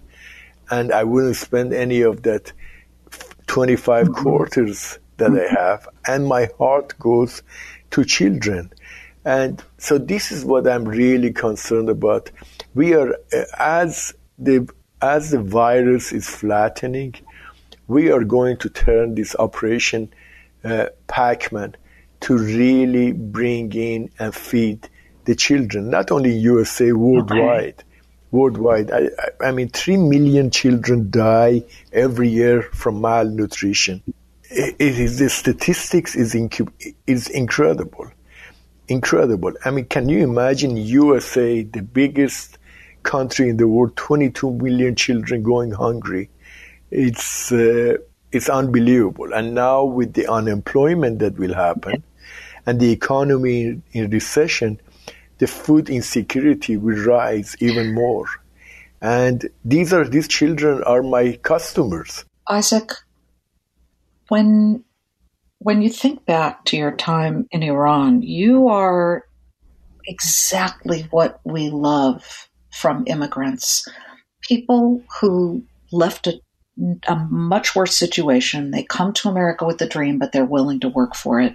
and 0.70 0.92
I 0.92 1.04
wouldn't 1.04 1.36
spend 1.36 1.72
any 1.72 2.00
of 2.02 2.22
that 2.22 2.52
25 3.46 4.06
mm-hmm. 4.06 4.14
quarters 4.14 4.98
that 5.18 5.30
I 5.32 5.60
have. 5.60 5.88
And 6.06 6.26
my 6.26 6.48
heart 6.58 6.98
goes 6.98 7.42
to 7.90 8.04
children 8.04 8.72
and 9.24 9.62
so 9.78 9.98
this 9.98 10.32
is 10.32 10.44
what 10.44 10.66
I'm 10.66 10.84
really 10.84 11.32
concerned 11.32 11.88
about. 11.88 12.30
We 12.74 12.94
are 12.94 13.14
uh, 13.32 13.44
as 13.58 14.14
the 14.38 14.68
as 15.02 15.30
the 15.30 15.40
virus 15.40 16.12
is 16.12 16.28
flattening, 16.28 17.14
we 17.86 18.10
are 18.10 18.24
going 18.24 18.56
to 18.58 18.70
turn 18.70 19.14
this 19.14 19.34
operation 19.36 20.12
uh, 20.64 20.86
Pac-Man 21.06 21.74
to 22.20 22.36
really 22.36 23.12
bring 23.12 23.72
in 23.72 24.10
and 24.18 24.34
feed 24.34 24.88
the 25.24 25.34
children, 25.34 25.88
not 25.90 26.10
only 26.10 26.32
USA, 26.36 26.92
worldwide. 26.92 27.74
Okay. 27.74 27.84
Worldwide, 28.30 28.92
I, 28.92 29.08
I, 29.40 29.50
mean, 29.52 29.70
three 29.70 29.96
million 29.96 30.50
children 30.50 31.10
die 31.10 31.64
every 31.92 32.28
year 32.28 32.62
from 32.62 33.00
malnutrition. 33.00 34.02
It, 34.44 34.76
it 34.78 35.00
is 35.00 35.18
the 35.18 35.28
statistics 35.30 36.14
is 36.14 36.34
inc- 36.34 36.94
is 37.06 37.28
incredible 37.28 38.12
incredible. 38.90 39.52
I 39.64 39.70
mean, 39.70 39.86
can 39.86 40.08
you 40.08 40.18
imagine 40.18 40.76
USA, 40.76 41.62
the 41.62 41.82
biggest 41.82 42.58
country 43.02 43.48
in 43.48 43.56
the 43.56 43.68
world, 43.68 43.96
22 43.96 44.50
million 44.52 44.96
children 44.96 45.42
going 45.42 45.70
hungry? 45.70 46.28
It's 46.90 47.52
uh, 47.52 47.96
it's 48.32 48.48
unbelievable. 48.48 49.32
And 49.32 49.54
now 49.54 49.84
with 49.84 50.14
the 50.14 50.30
unemployment 50.30 51.20
that 51.20 51.38
will 51.38 51.54
happen, 51.54 52.02
and 52.66 52.80
the 52.80 52.92
economy 52.92 53.80
in 53.92 54.10
recession, 54.10 54.80
the 55.38 55.46
food 55.46 55.88
insecurity 55.88 56.76
will 56.76 57.02
rise 57.04 57.56
even 57.60 57.94
more. 57.94 58.26
And 59.00 59.48
these 59.64 59.92
are 59.92 60.06
these 60.06 60.28
children 60.28 60.82
are 60.82 61.02
my 61.02 61.38
customers. 61.42 62.24
Isaac, 62.48 62.90
when 64.28 64.84
when 65.60 65.82
you 65.82 65.90
think 65.90 66.24
back 66.24 66.64
to 66.64 66.76
your 66.76 66.90
time 66.90 67.46
in 67.50 67.62
Iran, 67.62 68.22
you 68.22 68.68
are 68.68 69.24
exactly 70.06 71.02
what 71.10 71.38
we 71.44 71.68
love 71.68 72.48
from 72.72 73.04
immigrants. 73.06 73.86
People 74.40 75.02
who 75.20 75.62
left 75.92 76.26
a, 76.26 76.40
a, 77.06 77.14
much 77.30 77.76
worse 77.76 77.94
situation. 77.94 78.70
They 78.70 78.84
come 78.84 79.12
to 79.14 79.28
America 79.28 79.66
with 79.66 79.82
a 79.82 79.86
dream, 79.86 80.18
but 80.18 80.32
they're 80.32 80.46
willing 80.46 80.80
to 80.80 80.88
work 80.88 81.14
for 81.14 81.40
it. 81.40 81.54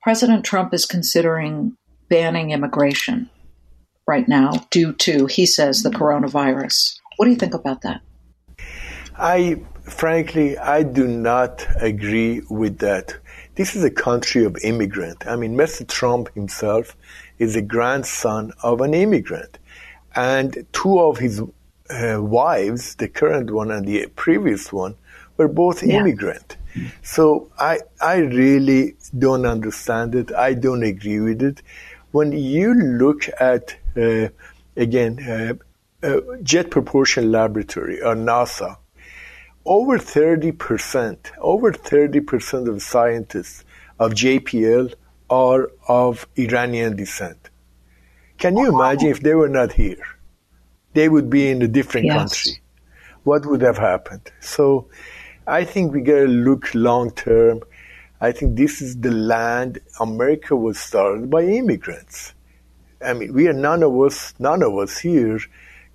President 0.00 0.44
Trump 0.44 0.72
is 0.72 0.86
considering 0.86 1.76
banning 2.08 2.52
immigration 2.52 3.28
right 4.06 4.28
now 4.28 4.52
due 4.70 4.92
to, 4.92 5.26
he 5.26 5.44
says, 5.44 5.82
the 5.82 5.90
coronavirus. 5.90 7.00
What 7.16 7.24
do 7.26 7.32
you 7.32 7.36
think 7.36 7.54
about 7.54 7.82
that? 7.82 8.00
I 9.16 9.60
frankly, 9.88 10.56
I 10.58 10.82
do 10.82 11.06
not 11.06 11.66
agree 11.76 12.42
with 12.48 12.78
that. 12.78 13.16
This 13.54 13.74
is 13.74 13.82
a 13.84 13.90
country 13.90 14.44
of 14.44 14.56
immigrant. 14.62 15.26
I 15.26 15.36
mean, 15.36 15.56
Mr. 15.56 15.86
Trump 15.86 16.32
himself 16.34 16.96
is 17.38 17.56
a 17.56 17.62
grandson 17.62 18.52
of 18.62 18.80
an 18.80 18.94
immigrant. 18.94 19.58
And 20.14 20.66
two 20.72 21.00
of 21.00 21.18
his 21.18 21.40
uh, 21.40 22.18
wives, 22.20 22.94
the 22.96 23.08
current 23.08 23.50
one 23.50 23.70
and 23.70 23.86
the 23.86 24.06
previous 24.14 24.72
one, 24.72 24.94
were 25.36 25.48
both 25.48 25.82
yeah. 25.82 26.00
immigrant. 26.00 26.56
So 27.02 27.50
I, 27.58 27.80
I 28.00 28.16
really 28.16 28.96
don't 29.16 29.46
understand 29.46 30.14
it. 30.14 30.32
I 30.32 30.54
don't 30.54 30.82
agree 30.82 31.20
with 31.20 31.42
it. 31.42 31.62
When 32.12 32.32
you 32.32 32.74
look 32.74 33.28
at, 33.40 33.76
uh, 33.96 34.28
again, 34.76 35.18
uh, 35.22 35.54
uh 36.06 36.20
Jet 36.42 36.70
Propulsion 36.70 37.32
Laboratory 37.32 38.00
or 38.00 38.14
NASA, 38.14 38.76
over 39.68 39.98
30%, 39.98 41.18
over 41.38 41.72
30% 41.72 42.68
of 42.68 42.82
scientists 42.82 43.64
of 43.98 44.12
JPL 44.12 44.94
are 45.28 45.70
of 45.86 46.26
Iranian 46.36 46.96
descent. 46.96 47.50
Can 48.38 48.56
you 48.56 48.74
imagine 48.74 49.10
if 49.10 49.20
they 49.20 49.34
were 49.34 49.48
not 49.50 49.72
here? 49.74 50.02
They 50.94 51.10
would 51.10 51.28
be 51.28 51.50
in 51.50 51.60
a 51.60 51.68
different 51.68 52.06
yes. 52.06 52.16
country. 52.16 52.62
What 53.24 53.44
would 53.44 53.60
have 53.60 53.76
happened? 53.76 54.32
So 54.40 54.88
I 55.46 55.64
think 55.64 55.92
we 55.92 56.00
got 56.00 56.20
to 56.20 56.26
look 56.26 56.74
long 56.74 57.10
term. 57.10 57.60
I 58.22 58.32
think 58.32 58.56
this 58.56 58.80
is 58.80 58.98
the 58.98 59.10
land 59.10 59.80
America 60.00 60.56
was 60.56 60.78
started 60.78 61.28
by 61.28 61.42
immigrants. 61.42 62.32
I 63.04 63.12
mean, 63.12 63.34
we 63.34 63.46
are 63.48 63.52
none 63.52 63.82
of 63.82 63.92
us, 64.00 64.32
none 64.38 64.62
of 64.62 64.78
us 64.78 64.96
here 64.98 65.40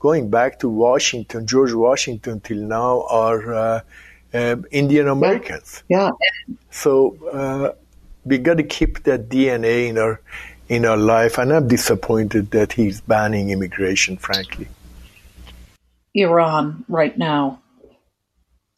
going 0.03 0.29
back 0.29 0.59
to 0.59 0.67
Washington, 0.67 1.47
George 1.47 1.71
Washington 1.71 2.41
till 2.41 2.57
now 2.57 3.07
are 3.09 3.53
uh, 3.53 3.79
uh, 4.33 4.57
Indian 4.69 5.07
Americans. 5.07 5.81
Yeah. 5.87 6.11
So 6.71 7.15
uh, 7.31 7.71
we 8.25 8.37
got 8.37 8.57
to 8.57 8.63
keep 8.63 9.03
that 9.03 9.29
DNA 9.29 9.87
in 9.87 9.97
our 9.97 10.19
in 10.67 10.85
our 10.85 10.97
life, 10.97 11.37
and 11.37 11.53
I'm 11.53 11.67
disappointed 11.67 12.51
that 12.51 12.73
he's 12.73 12.99
banning 12.99 13.49
immigration. 13.49 14.17
Frankly, 14.17 14.67
Iran 16.13 16.83
right 16.89 17.17
now. 17.17 17.61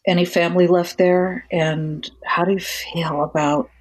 Any 0.07 0.25
family 0.25 0.67
left 0.67 0.99
there, 0.99 1.47
and 1.51 2.07
how 2.23 2.45
do 2.45 2.51
you 2.51 2.59
feel 2.59 3.23
about 3.23 3.71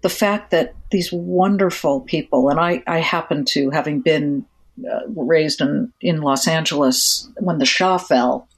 the 0.00 0.08
fact 0.08 0.50
that 0.50 0.74
these 0.90 1.12
wonderful 1.12 2.00
people, 2.00 2.48
and 2.48 2.58
I, 2.58 2.82
I 2.88 2.98
happen 2.98 3.44
to, 3.54 3.70
having 3.70 4.00
been 4.00 4.44
uh, 4.78 5.00
raised 5.08 5.60
in, 5.60 5.92
in 6.00 6.20
Los 6.20 6.48
Angeles 6.48 7.28
when 7.38 7.58
the 7.58 7.66
Shah 7.66 7.98
fell, 7.98 8.48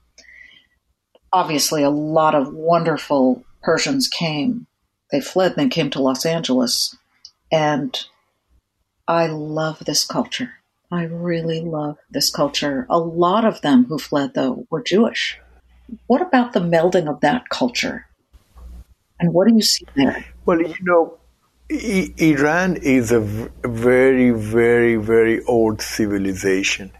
obviously 1.32 1.82
a 1.82 1.90
lot 1.90 2.34
of 2.34 2.54
wonderful 2.54 3.44
Persians 3.62 4.08
came. 4.08 4.66
They 5.10 5.20
fled 5.20 5.52
and 5.52 5.60
they 5.60 5.74
came 5.74 5.90
to 5.90 6.02
Los 6.02 6.24
Angeles. 6.24 6.96
And 7.50 7.98
I 9.06 9.26
love 9.26 9.80
this 9.80 10.04
culture. 10.06 10.54
I 10.90 11.04
really 11.04 11.60
love 11.60 11.98
this 12.10 12.30
culture. 12.30 12.86
A 12.88 12.98
lot 12.98 13.44
of 13.44 13.60
them 13.62 13.84
who 13.86 13.98
fled, 13.98 14.34
though, 14.34 14.66
were 14.70 14.82
Jewish. 14.82 15.38
What 16.06 16.22
about 16.22 16.52
the 16.52 16.60
melding 16.60 17.08
of 17.08 17.20
that 17.20 17.48
culture? 17.48 18.06
And 19.18 19.32
what 19.32 19.48
do 19.48 19.54
you 19.54 19.62
see 19.62 19.86
there? 19.96 20.24
Well, 20.46 20.60
you 20.60 20.74
know, 20.82 21.18
Iran 21.70 22.76
is 22.76 23.10
a 23.10 23.20
very, 23.20 24.30
very, 24.30 24.96
very 24.96 25.42
old 25.44 25.80
civilization. 25.80 26.92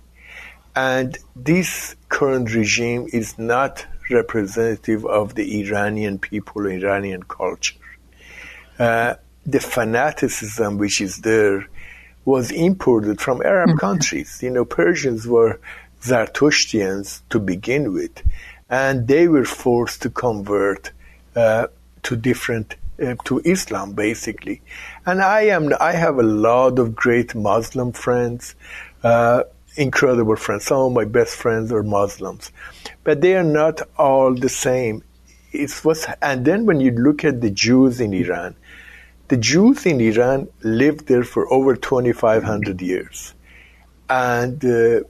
And 0.75 1.19
this 1.37 1.95
current 2.09 2.55
regime 2.55 3.07
is 3.13 3.39
not 3.39 3.87
representative 4.11 5.05
of 5.05 5.35
the 5.35 5.61
Iranian 5.61 6.19
people, 6.19 6.67
Iranian 6.67 7.23
culture. 7.25 7.77
Uh, 8.79 9.15
the 9.45 9.61
fanaticism 9.61 10.79
which 10.79 11.01
is 11.01 11.19
there 11.19 11.67
was 12.25 12.51
imported 12.51 13.21
from 13.21 13.43
Arab 13.43 13.71
mm-hmm. 13.71 13.79
countries. 13.79 14.43
You 14.43 14.51
know, 14.51 14.65
Persians 14.65 15.27
were 15.27 15.61
Zoroastrians 16.03 17.23
to 17.29 17.39
begin 17.39 17.93
with, 17.93 18.23
and 18.71 19.07
they 19.07 19.29
were 19.29 19.45
forced 19.45 20.01
to 20.03 20.11
convert 20.11 20.91
uh, 21.37 21.67
to 22.05 22.17
different 22.17 22.77
to 23.25 23.41
Islam 23.45 23.93
basically. 23.93 24.63
And 25.07 25.21
I 25.21 25.43
am 25.43 25.73
I 25.81 25.93
have 25.93 26.19
a 26.19 26.23
lot 26.23 26.79
of 26.79 26.95
great 26.95 27.35
Muslim 27.35 27.93
friends, 27.93 28.55
uh, 29.03 29.45
incredible 29.77 30.37
friends. 30.37 30.65
Some 30.65 30.79
of 30.79 30.93
my 30.93 31.05
best 31.05 31.37
friends 31.37 31.73
are 31.73 31.83
Muslims, 31.83 32.53
but 33.03 33.21
they 33.21 33.37
are 33.37 33.45
not 33.45 33.81
all 33.99 34.35
the 34.35 34.49
same. 34.49 35.03
It 35.53 35.85
was, 35.85 36.07
and 36.21 36.45
then 36.45 36.67
when 36.67 36.81
you 36.81 36.91
look 36.91 37.25
at 37.25 37.41
the 37.41 37.51
Jews 37.51 38.01
in 38.01 38.13
Iran, 38.13 38.57
the 39.29 39.37
Jews 39.37 39.87
in 39.87 40.01
Iran 40.01 40.49
lived 40.63 41.07
there 41.07 41.23
for 41.23 41.53
over 41.53 41.77
2,500 41.77 42.83
years, 42.83 43.35
and 44.11 44.65
uh, 44.65 45.01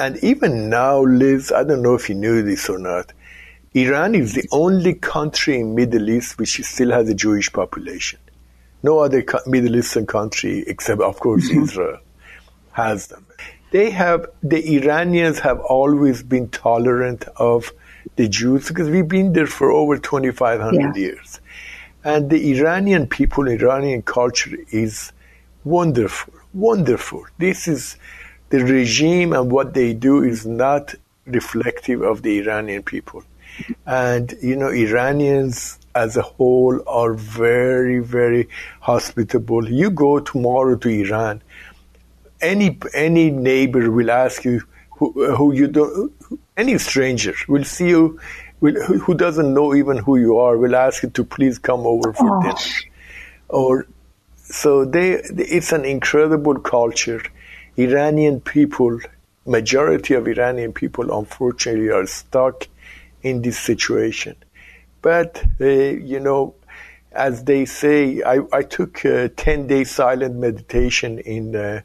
and 0.00 0.16
even 0.24 0.68
now, 0.68 1.02
Liz, 1.02 1.52
I 1.52 1.62
don't 1.62 1.82
know 1.82 1.94
if 1.94 2.08
you 2.08 2.16
knew 2.16 2.42
this 2.42 2.68
or 2.68 2.78
not. 2.78 3.12
Iran 3.76 4.14
is 4.14 4.34
the 4.34 4.48
only 4.52 4.94
country 4.94 5.58
in 5.58 5.74
Middle 5.74 6.08
East 6.08 6.38
which 6.38 6.62
still 6.62 6.92
has 6.92 7.08
a 7.08 7.14
Jewish 7.14 7.52
population. 7.52 8.20
No 8.84 9.00
other 9.00 9.24
Middle 9.46 9.74
Eastern 9.76 10.06
country, 10.06 10.62
except 10.68 11.00
of 11.00 11.18
course 11.18 11.48
mm-hmm. 11.48 11.64
Israel, 11.64 11.98
has 12.70 13.08
them. 13.08 13.26
They 13.72 13.90
have 13.90 14.26
the 14.44 14.76
Iranians 14.76 15.40
have 15.40 15.58
always 15.58 16.22
been 16.22 16.48
tolerant 16.50 17.24
of 17.36 17.72
the 18.14 18.28
Jews 18.28 18.68
because 18.68 18.88
we've 18.88 19.08
been 19.08 19.32
there 19.32 19.48
for 19.48 19.72
over 19.72 19.98
2,500 19.98 20.80
yeah. 20.80 20.94
years, 20.94 21.40
and 22.04 22.30
the 22.30 22.52
Iranian 22.56 23.08
people, 23.08 23.48
Iranian 23.48 24.02
culture 24.02 24.56
is 24.70 25.10
wonderful, 25.64 26.34
wonderful. 26.52 27.24
This 27.38 27.66
is 27.66 27.96
the 28.50 28.62
regime 28.62 29.32
and 29.32 29.50
what 29.50 29.74
they 29.74 29.94
do 29.94 30.22
is 30.22 30.46
not 30.46 30.94
reflective 31.26 32.02
of 32.02 32.22
the 32.22 32.38
Iranian 32.38 32.84
people. 32.84 33.24
And, 33.86 34.34
you 34.42 34.56
know, 34.56 34.68
Iranians 34.68 35.78
as 35.94 36.16
a 36.16 36.22
whole 36.22 36.82
are 36.88 37.14
very, 37.14 38.00
very 38.00 38.48
hospitable. 38.80 39.70
You 39.70 39.90
go 39.90 40.18
tomorrow 40.18 40.76
to 40.76 40.88
Iran, 40.88 41.42
any, 42.40 42.78
any 42.92 43.30
neighbor 43.30 43.90
will 43.90 44.10
ask 44.10 44.44
you 44.44 44.62
who, 44.90 45.34
who 45.34 45.52
you 45.54 45.68
don't, 45.68 46.12
any 46.56 46.78
stranger 46.78 47.34
will 47.48 47.64
see 47.64 47.88
you, 47.88 48.20
will, 48.60 48.74
who 48.74 49.14
doesn't 49.14 49.54
know 49.54 49.74
even 49.74 49.98
who 49.98 50.16
you 50.16 50.38
are, 50.38 50.56
will 50.56 50.76
ask 50.76 51.02
you 51.02 51.10
to 51.10 51.24
please 51.24 51.58
come 51.58 51.80
over 51.80 52.12
for 52.12 52.38
oh. 52.38 52.42
dinner. 52.42 52.54
Or, 53.48 53.86
so 54.36 54.84
they, 54.84 55.12
it's 55.12 55.72
an 55.72 55.84
incredible 55.84 56.58
culture 56.58 57.22
Iranian 57.76 58.40
people, 58.40 59.00
majority 59.46 60.14
of 60.14 60.28
Iranian 60.28 60.72
people, 60.72 61.16
unfortunately, 61.16 61.90
are 61.90 62.06
stuck 62.06 62.68
in 63.24 63.42
this 63.42 63.58
situation. 63.58 64.36
But, 65.02 65.42
uh, 65.60 65.64
you 65.64 66.20
know, 66.20 66.54
as 67.10 67.44
they 67.44 67.64
say, 67.64 68.22
I, 68.22 68.40
I 68.52 68.62
took 68.62 69.04
a 69.04 69.28
10 69.28 69.66
day 69.66 69.84
silent 69.84 70.36
meditation 70.36 71.18
in 71.18 71.56
uh, 71.56 71.80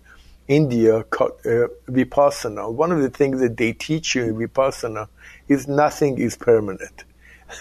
India 0.47 1.04
called 1.04 1.39
uh, 1.45 1.67
Vipassana. 1.88 2.71
One 2.71 2.91
of 2.91 3.02
the 3.02 3.10
things 3.10 3.39
that 3.39 3.58
they 3.58 3.73
teach 3.73 4.15
you 4.15 4.23
in 4.23 4.36
Vipassana 4.36 5.08
is 5.47 5.67
nothing 5.67 6.19
is 6.19 6.38
permanent. 6.38 7.06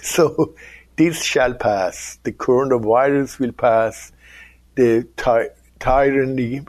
So 0.03 0.55
this 0.97 1.25
shall 1.25 1.55
pass. 1.55 2.19
The 2.23 2.33
coronavirus 2.33 3.39
will 3.39 3.53
pass. 3.53 4.13
The 4.75 5.09
tyranny, 5.81 6.61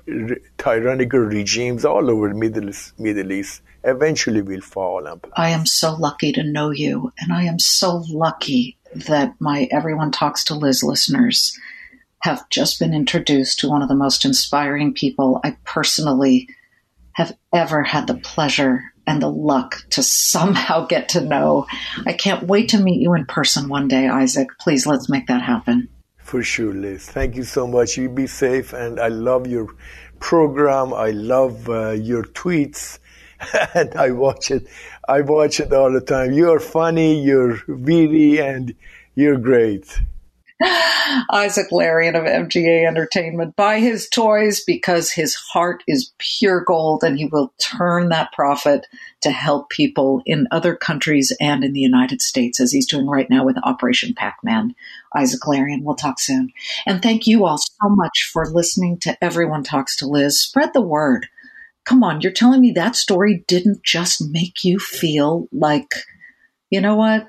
tyrannical 0.57 1.19
regimes 1.19 1.83
all 1.83 2.09
over 2.09 2.33
Middle 2.33 2.69
East, 2.69 2.97
Middle 2.97 3.33
East 3.33 3.61
eventually 3.83 4.41
will 4.41 4.61
fall. 4.61 5.07
I 5.35 5.49
am 5.49 5.65
so 5.65 5.95
lucky 5.95 6.31
to 6.33 6.43
know 6.43 6.69
you, 6.69 7.13
and 7.19 7.31
I 7.33 7.43
am 7.43 7.59
so 7.59 8.03
lucky 8.09 8.77
that 8.93 9.35
my 9.39 9.67
Everyone 9.71 10.11
Talks 10.11 10.43
to 10.45 10.55
Liz 10.55 10.83
listeners 10.83 11.57
have 12.21 12.49
just 12.49 12.79
been 12.79 12.93
introduced 12.93 13.59
to 13.59 13.69
one 13.69 13.81
of 13.81 13.87
the 13.87 13.95
most 13.95 14.25
inspiring 14.25 14.93
people 14.93 15.39
I 15.43 15.57
personally 15.63 16.49
have 17.13 17.35
ever 17.53 17.83
had 17.83 18.07
the 18.07 18.15
pleasure 18.15 18.83
and 19.07 19.21
the 19.21 19.29
luck 19.29 19.83
to 19.89 20.03
somehow 20.03 20.85
get 20.85 21.09
to 21.09 21.21
know. 21.21 21.65
I 22.05 22.13
can't 22.13 22.47
wait 22.47 22.69
to 22.69 22.79
meet 22.79 23.01
you 23.01 23.13
in 23.13 23.25
person 23.25 23.67
one 23.67 23.87
day, 23.87 24.07
Isaac. 24.07 24.49
Please 24.59 24.85
let's 24.85 25.09
make 25.09 25.27
that 25.27 25.41
happen. 25.41 25.89
For 26.19 26.43
sure, 26.43 26.73
Liz. 26.73 27.07
Thank 27.07 27.35
you 27.35 27.43
so 27.43 27.65
much. 27.65 27.97
You 27.97 28.07
be 28.07 28.27
safe, 28.27 28.73
and 28.73 28.99
I 28.99 29.07
love 29.07 29.47
your 29.47 29.67
program. 30.19 30.93
I 30.93 31.09
love 31.09 31.67
uh, 31.69 31.91
your 31.91 32.23
tweets, 32.23 32.99
and 33.73 33.95
I 33.95 34.11
watch 34.11 34.51
it. 34.51 34.67
I 35.07 35.21
watch 35.21 35.59
it 35.59 35.73
all 35.73 35.91
the 35.91 36.01
time. 36.01 36.33
You're 36.33 36.59
funny. 36.59 37.21
You're 37.21 37.59
witty, 37.67 38.39
and 38.39 38.75
you're 39.15 39.37
great. 39.37 39.99
Isaac 41.31 41.71
Larian 41.71 42.15
of 42.15 42.25
MGA 42.25 42.85
Entertainment. 42.85 43.55
Buy 43.55 43.79
his 43.79 44.09
toys 44.09 44.61
because 44.61 45.11
his 45.11 45.35
heart 45.35 45.83
is 45.87 46.11
pure 46.17 46.61
gold 46.61 47.03
and 47.03 47.17
he 47.17 47.25
will 47.25 47.53
turn 47.59 48.09
that 48.09 48.33
profit 48.33 48.85
to 49.21 49.31
help 49.31 49.69
people 49.69 50.21
in 50.25 50.47
other 50.51 50.75
countries 50.75 51.33
and 51.39 51.63
in 51.63 51.71
the 51.71 51.79
United 51.79 52.21
States, 52.21 52.59
as 52.59 52.73
he's 52.73 52.87
doing 52.87 53.07
right 53.07 53.29
now 53.29 53.45
with 53.45 53.57
Operation 53.63 54.13
Pac 54.13 54.39
Man. 54.43 54.75
Isaac 55.15 55.47
Larian, 55.47 55.83
we'll 55.83 55.95
talk 55.95 56.19
soon. 56.19 56.51
And 56.85 57.01
thank 57.01 57.25
you 57.25 57.45
all 57.45 57.57
so 57.57 57.89
much 57.89 58.29
for 58.31 58.45
listening 58.45 58.97
to 58.99 59.23
Everyone 59.23 59.63
Talks 59.63 59.95
to 59.97 60.07
Liz. 60.07 60.41
Spread 60.41 60.73
the 60.73 60.81
word. 60.81 61.27
Come 61.89 62.03
on, 62.03 62.21
you're 62.21 62.31
telling 62.31 62.61
me 62.61 62.73
that 62.73 62.95
story 62.95 63.43
didn't 63.47 63.81
just 63.81 64.21
make 64.29 64.63
you 64.63 64.77
feel 64.77 65.47
like, 65.51 65.91
you 66.69 66.81
know 66.81 66.95
what? 66.95 67.27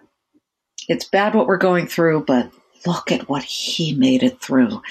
It's 0.86 1.06
bad 1.06 1.34
what 1.34 1.46
we're 1.46 1.56
going 1.56 1.86
through, 1.86 2.24
but 2.26 2.52
look 2.86 3.10
at 3.10 3.26
what 3.26 3.42
he 3.42 3.94
made 3.94 4.22
it 4.22 4.38
through. 4.42 4.82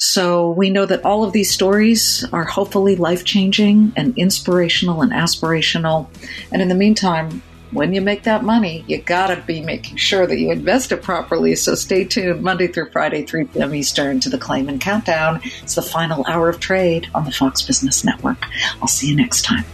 So 0.00 0.50
we 0.50 0.68
know 0.68 0.84
that 0.84 1.04
all 1.04 1.22
of 1.22 1.32
these 1.32 1.52
stories 1.52 2.24
are 2.32 2.42
hopefully 2.42 2.96
life 2.96 3.24
changing 3.24 3.92
and 3.94 4.18
inspirational 4.18 5.00
and 5.00 5.12
aspirational. 5.12 6.08
And 6.50 6.60
in 6.60 6.66
the 6.66 6.74
meantime, 6.74 7.40
when 7.74 7.92
you 7.92 8.00
make 8.00 8.22
that 8.22 8.44
money, 8.44 8.84
you 8.86 8.98
gotta 8.98 9.40
be 9.42 9.60
making 9.60 9.96
sure 9.96 10.26
that 10.26 10.38
you 10.38 10.50
invest 10.50 10.92
it 10.92 11.02
properly. 11.02 11.54
So 11.56 11.74
stay 11.74 12.04
tuned 12.04 12.42
Monday 12.42 12.68
through 12.68 12.90
Friday, 12.90 13.24
3 13.24 13.44
p.m. 13.44 13.74
Eastern 13.74 14.20
to 14.20 14.30
the 14.30 14.38
Claman 14.38 14.78
Countdown. 14.78 15.40
It's 15.62 15.74
the 15.74 15.82
final 15.82 16.24
hour 16.26 16.48
of 16.48 16.60
trade 16.60 17.08
on 17.14 17.24
the 17.24 17.32
Fox 17.32 17.62
Business 17.62 18.04
Network. 18.04 18.46
I'll 18.80 18.88
see 18.88 19.08
you 19.08 19.16
next 19.16 19.42
time. 19.42 19.64